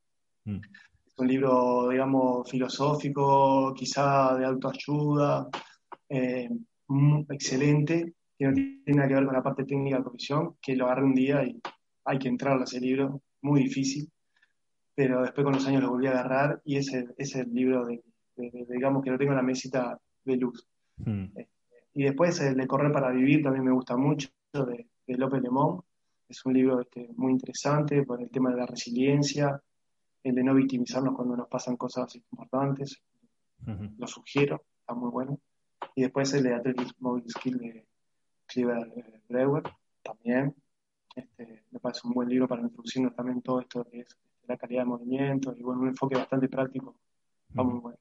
[0.45, 0.59] Mm.
[1.19, 5.49] Un libro, digamos, filosófico, quizá de autoayuda,
[6.09, 6.49] eh,
[7.31, 10.87] excelente, que no tiene nada que ver con la parte técnica de profesión, que lo
[10.87, 11.61] agarré un día y
[12.05, 14.11] hay que entrar a ese libro, muy difícil,
[14.95, 17.87] pero después con los años lo volví a agarrar y es el, es el libro
[17.87, 18.03] de,
[18.37, 20.67] digamos, que lo tengo en la mesita de luz.
[20.99, 21.25] Mm.
[21.37, 21.49] Eh,
[21.95, 25.81] y después el de Correr para Vivir también me gusta mucho, de, López Lemón.
[26.29, 29.61] Es un libro este, muy interesante por el tema de la resiliencia,
[30.29, 33.01] el de no victimizarnos cuando nos pasan cosas importantes.
[33.99, 35.39] Lo sugiero, está muy bueno.
[35.95, 37.87] Y después el de Athletics Mobile Skill de
[38.47, 39.63] Cleaver eh, Brewer,
[40.03, 40.55] también.
[41.15, 44.17] Este, me parece un buen libro para introducirnos también todo esto que es
[44.47, 46.97] la calidad de movimiento y bueno, un enfoque bastante práctico.
[47.49, 47.99] Está muy bueno.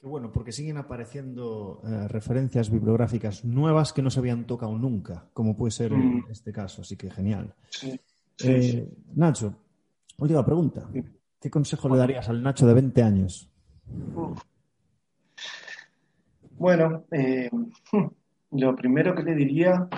[0.00, 5.28] Qué bueno, porque siguen apareciendo eh, referencias bibliográficas nuevas que no se habían tocado nunca,
[5.32, 6.26] como puede ser en mm.
[6.30, 7.54] este caso, así que genial.
[8.44, 9.54] Eh, Nacho,
[10.18, 10.88] última pregunta.
[11.46, 13.48] ¿Qué consejo le darías al Nacho de 20 años?
[16.58, 17.48] Bueno, eh,
[18.50, 19.88] lo primero que le diría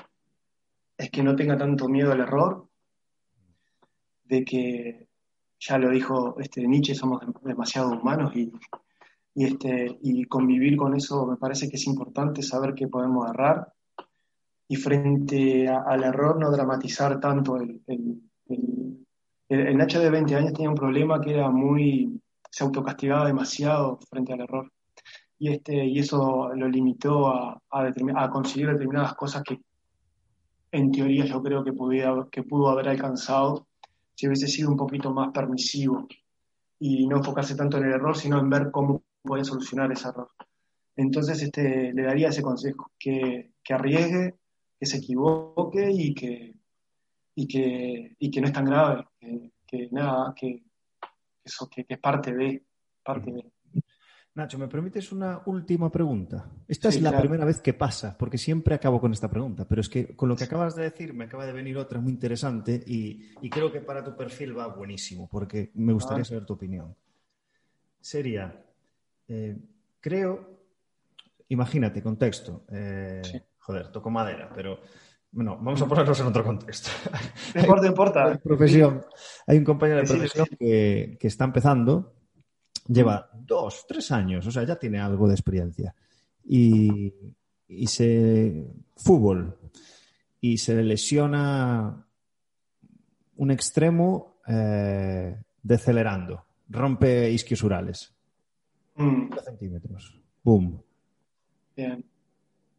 [0.99, 2.69] es que no tenga tanto miedo al error,
[4.25, 5.09] de que,
[5.59, 8.53] ya lo dijo este Nietzsche, somos demasiado humanos y
[9.35, 13.73] este, y convivir con eso me parece que es importante, saber que podemos errar
[14.69, 17.57] y frente al error no dramatizar tanto.
[17.57, 19.08] El, el,
[19.49, 22.21] Nacho de 20 años tenía un problema que era muy,
[22.51, 24.71] se autocastigaba demasiado frente al error
[25.39, 29.61] y, este, y eso lo limitó a, a, a conseguir determinadas cosas que
[30.73, 33.67] en teoría yo creo que, podía, que pudo haber alcanzado
[34.15, 36.07] si hubiese sido un poquito más permisivo
[36.81, 40.31] y no enfocarse tanto en el error, sino en ver cómo puede solucionar ese error.
[40.97, 44.35] Entonces este, le daría ese consejo, que, arriesgue,
[44.79, 46.55] que se equivoque y que,
[47.39, 49.07] y que, y que no es tan grave,
[49.65, 50.61] que, nada, que,
[51.45, 52.65] eso, que, es parte de,
[53.05, 53.45] parte de.
[54.35, 56.51] Nacho, ¿me permites una última pregunta?
[56.67, 59.89] Esta es la primera vez que pasa, porque siempre acabo con esta pregunta, pero es
[59.89, 63.31] que con lo que acabas de decir me acaba de venir otra muy interesante y,
[63.49, 66.25] creo que para tu perfil va buenísimo, porque me gustaría ah.
[66.25, 66.97] saber tu opinión.
[68.01, 68.65] Sería,
[69.29, 69.57] eh,
[70.01, 70.59] creo,
[71.51, 72.65] imagínate, contexto.
[72.69, 73.23] Eh,
[73.59, 74.81] joder, toco madera, pero
[75.31, 76.91] bueno, vamos a ponernos en otro contexto.
[77.55, 78.39] No importa, importa.
[78.39, 79.05] Profesión.
[79.47, 82.15] Hay un compañero de profesión que, está empezando,
[82.87, 85.95] lleva dos, tres años, o sea, ya tiene algo de experiencia.
[86.45, 87.13] Y,
[87.87, 88.67] se.
[88.97, 89.59] fútbol.
[90.41, 92.07] Y se le lesiona
[93.37, 96.45] un extremo eh, decelerando.
[96.69, 98.15] Rompe isquiosurales.
[98.97, 99.33] Mm.
[99.45, 100.21] centímetros.
[100.43, 100.83] Boom.
[101.77, 102.05] Bien.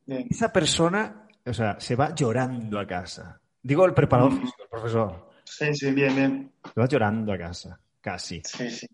[0.05, 3.39] Esa persona, o sea, se va llorando a casa.
[3.61, 4.41] Digo el preparador mm.
[4.41, 5.29] físico, el profesor.
[5.43, 6.51] Sí, sí, bien, bien.
[6.73, 8.41] Se va llorando a casa, casi.
[8.45, 8.87] Sí, sí.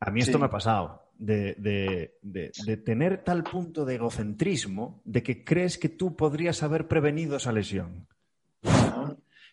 [0.00, 1.08] A mí esto me ha pasado.
[1.16, 2.14] De,
[2.84, 8.06] tener tal punto de egocentrismo de que crees que tú podrías haber prevenido esa lesión.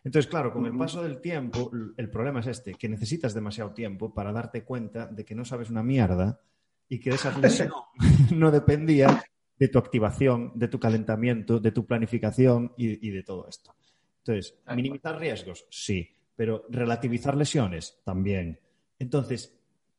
[0.03, 4.13] Entonces, claro, con el paso del tiempo, el problema es este, que necesitas demasiado tiempo
[4.13, 6.39] para darte cuenta de que no sabes una mierda
[6.87, 7.71] y que esa lesión
[8.31, 9.23] no dependía
[9.57, 13.75] de tu activación, de tu calentamiento, de tu planificación y, de todo esto.
[14.19, 18.59] Entonces, minimizar riesgos, sí, pero relativizar lesiones también.
[18.99, 19.57] Entonces,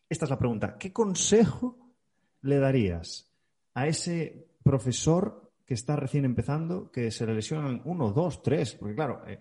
[0.08, 0.76] esta es la pregunta.
[0.78, 1.76] ¿Qué consejo
[2.42, 3.32] le darías
[3.74, 8.74] a ese profesor que está recién empezando, que se le lesionan uno, dos, tres?
[8.74, 9.40] Porque claro, eh,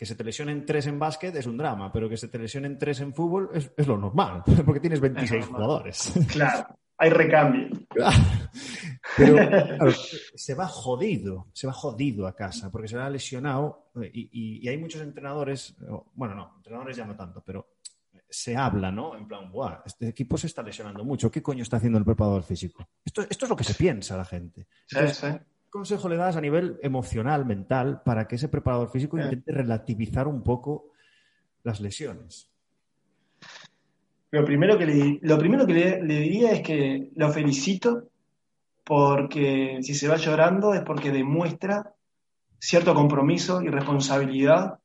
[0.00, 2.78] que se te lesionen tres en básquet es un drama, pero que se te lesionen
[2.78, 6.14] tres en fútbol es, lo normal, porque tienes 26 jugadores.
[6.28, 7.68] Claro, hay recambio.
[9.16, 9.36] pero
[10.34, 14.78] se va jodido, se va jodido a casa, porque se va lesionado eh, y, hay
[14.78, 15.76] muchos entrenadores,
[16.14, 17.74] bueno, no, entrenadores ya no tanto, pero
[18.28, 19.16] se habla, ¿no?
[19.16, 22.44] En plan, Buah, este equipo se está lesionando mucho, ¿qué coño está haciendo el preparador
[22.44, 22.88] físico?
[23.04, 24.66] Esto, esto es lo que se piensa la gente.
[24.86, 25.26] sí, sí.
[25.70, 29.22] ¿Qué consejo le das a nivel emocional, mental, para que ese preparador físico eh.
[29.22, 30.90] intente relativizar un poco
[31.62, 32.50] las lesiones?
[34.32, 38.09] Lo primero que le, lo primero que le, diría es que lo felicito
[38.90, 41.94] porque si se va llorando es porque demuestra
[42.58, 44.80] cierto compromiso y responsabilidad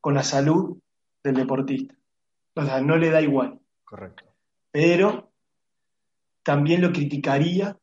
[0.00, 0.78] con la salud
[1.24, 1.96] del deportista.
[2.54, 3.58] O sea, no le da igual.
[3.84, 4.22] Correcto.
[4.70, 5.32] Pero
[6.44, 7.76] también lo criticaría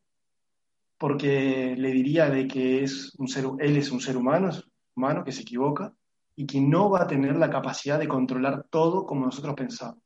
[0.98, 4.52] porque le diría de que es un ser, él es un ser humano,
[4.96, 5.94] humano que se equivoca
[6.38, 10.02] y que no va a tener la capacidad de controlar todo como nosotros pensamos.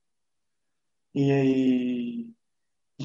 [1.14, 2.34] Y,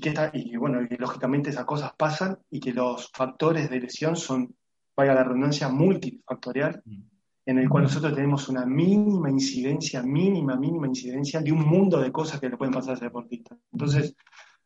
[0.00, 4.16] que está, y bueno, y lógicamente esas cosas pasan y que los factores de lesión
[4.16, 4.54] son,
[4.96, 7.02] vaya la redundancia, multifactorial mm.
[7.46, 12.10] en el cual nosotros tenemos una mínima incidencia, mínima, mínima incidencia de un mundo de
[12.10, 13.56] cosas que le pueden pasar a ese deportista.
[13.72, 14.16] Entonces,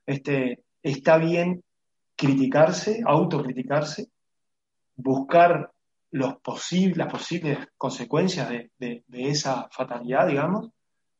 [0.07, 1.63] este, está bien
[2.17, 4.09] criticarse, autocriticarse,
[4.97, 5.71] buscar
[6.11, 6.37] los
[6.97, 10.71] las posibles consecuencias de, esa fatalidad, digamos,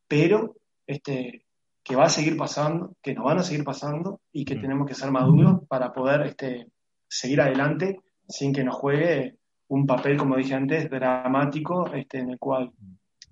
[0.07, 0.57] pero
[0.87, 1.45] este,
[1.89, 4.95] que va a seguir pasando, que nos van a seguir pasando y que tenemos que
[4.95, 6.67] ser maduros para poder este,
[7.09, 9.37] seguir adelante sin que nos juegue
[9.69, 12.73] un papel, como dije antes, dramático, este, en el cual,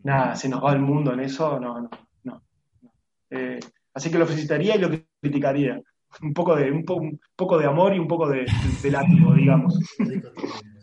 [0.02, 1.90] nada, se nos va el mundo en eso, no, no,
[2.24, 2.42] no.
[3.30, 3.60] Eh,
[3.92, 4.90] así que lo felicitaría y lo
[5.20, 5.80] criticaría.
[6.22, 6.84] Un poco de, un,
[7.36, 8.46] poco de amor y un poco de,
[8.82, 9.78] de látigo, digamos.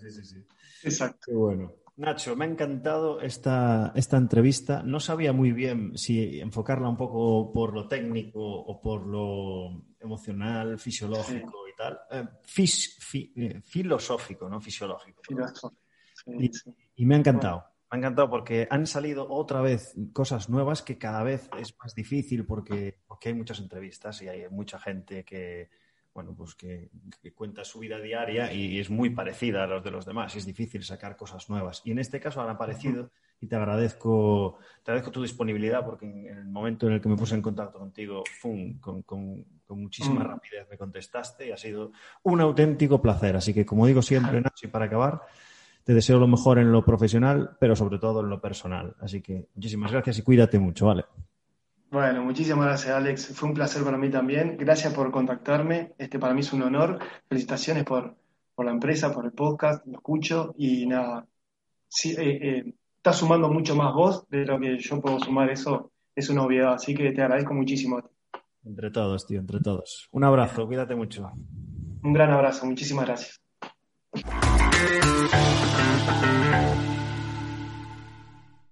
[0.04, 0.46] Sí, sí, sí.
[0.84, 1.28] Exacto.
[1.28, 1.72] Qué bueno.
[1.96, 4.82] Nacho, me ha encantado esta, esta entrevista.
[4.82, 10.80] No sabía muy bien si enfocarla un poco por lo técnico o por lo emocional,
[10.80, 12.00] fisiológico y tal.
[12.12, 12.26] Eh,
[13.36, 15.22] eh, filosófico, no fisiológico.
[16.96, 17.66] y, me ha encantado.
[17.92, 21.94] Me ha encantado porque han salido otra vez cosas nuevas que cada vez es más
[21.94, 25.70] difícil porque, porque hay muchas entrevistas y hay mucha gente que,
[26.14, 26.90] bueno, pues que,
[27.36, 30.36] cuenta su vida diaria y es muy parecida a los de los demás.
[30.36, 31.82] Es difícil sacar cosas nuevas.
[31.86, 33.10] Y en este caso han aparecido
[33.40, 37.16] y te agradezco, te agradezco tu disponibilidad porque en, el momento en el que me
[37.16, 38.24] puse en contacto contigo,
[38.80, 40.28] con, muchísima mm.
[40.28, 41.92] rapidez me contestaste y ha sido
[42.22, 43.36] un auténtico placer.
[43.36, 45.22] Así que, como digo siempre, Nacho, y para acabar,
[45.84, 48.96] te deseo lo mejor en lo profesional, pero sobre todo en lo personal.
[49.00, 51.06] Así que muchísimas gracias y cuídate mucho, ¿vale?
[51.94, 53.28] Bueno, muchísimas gracias, Alex.
[53.36, 54.58] Fue un placer para mí también.
[54.58, 55.94] Gracias por contactarme.
[56.00, 56.98] Este para mí es un honor.
[57.30, 58.16] Felicitaciones por,
[58.58, 59.86] la empresa, por el podcast.
[59.86, 61.28] Lo escucho y nada.
[61.88, 65.52] Sí, eh, eh, está sumando mucho más vos de lo que yo puedo sumar.
[65.52, 66.74] Eso es una obviedad.
[66.74, 68.02] Así que te agradezco muchísimo.
[68.66, 70.10] Entre todos, tío, entre todos.
[70.14, 70.66] Un abrazo.
[70.66, 71.32] Cuídate mucho.
[72.02, 72.66] Un gran abrazo.
[72.66, 73.40] Muchísimas gracias.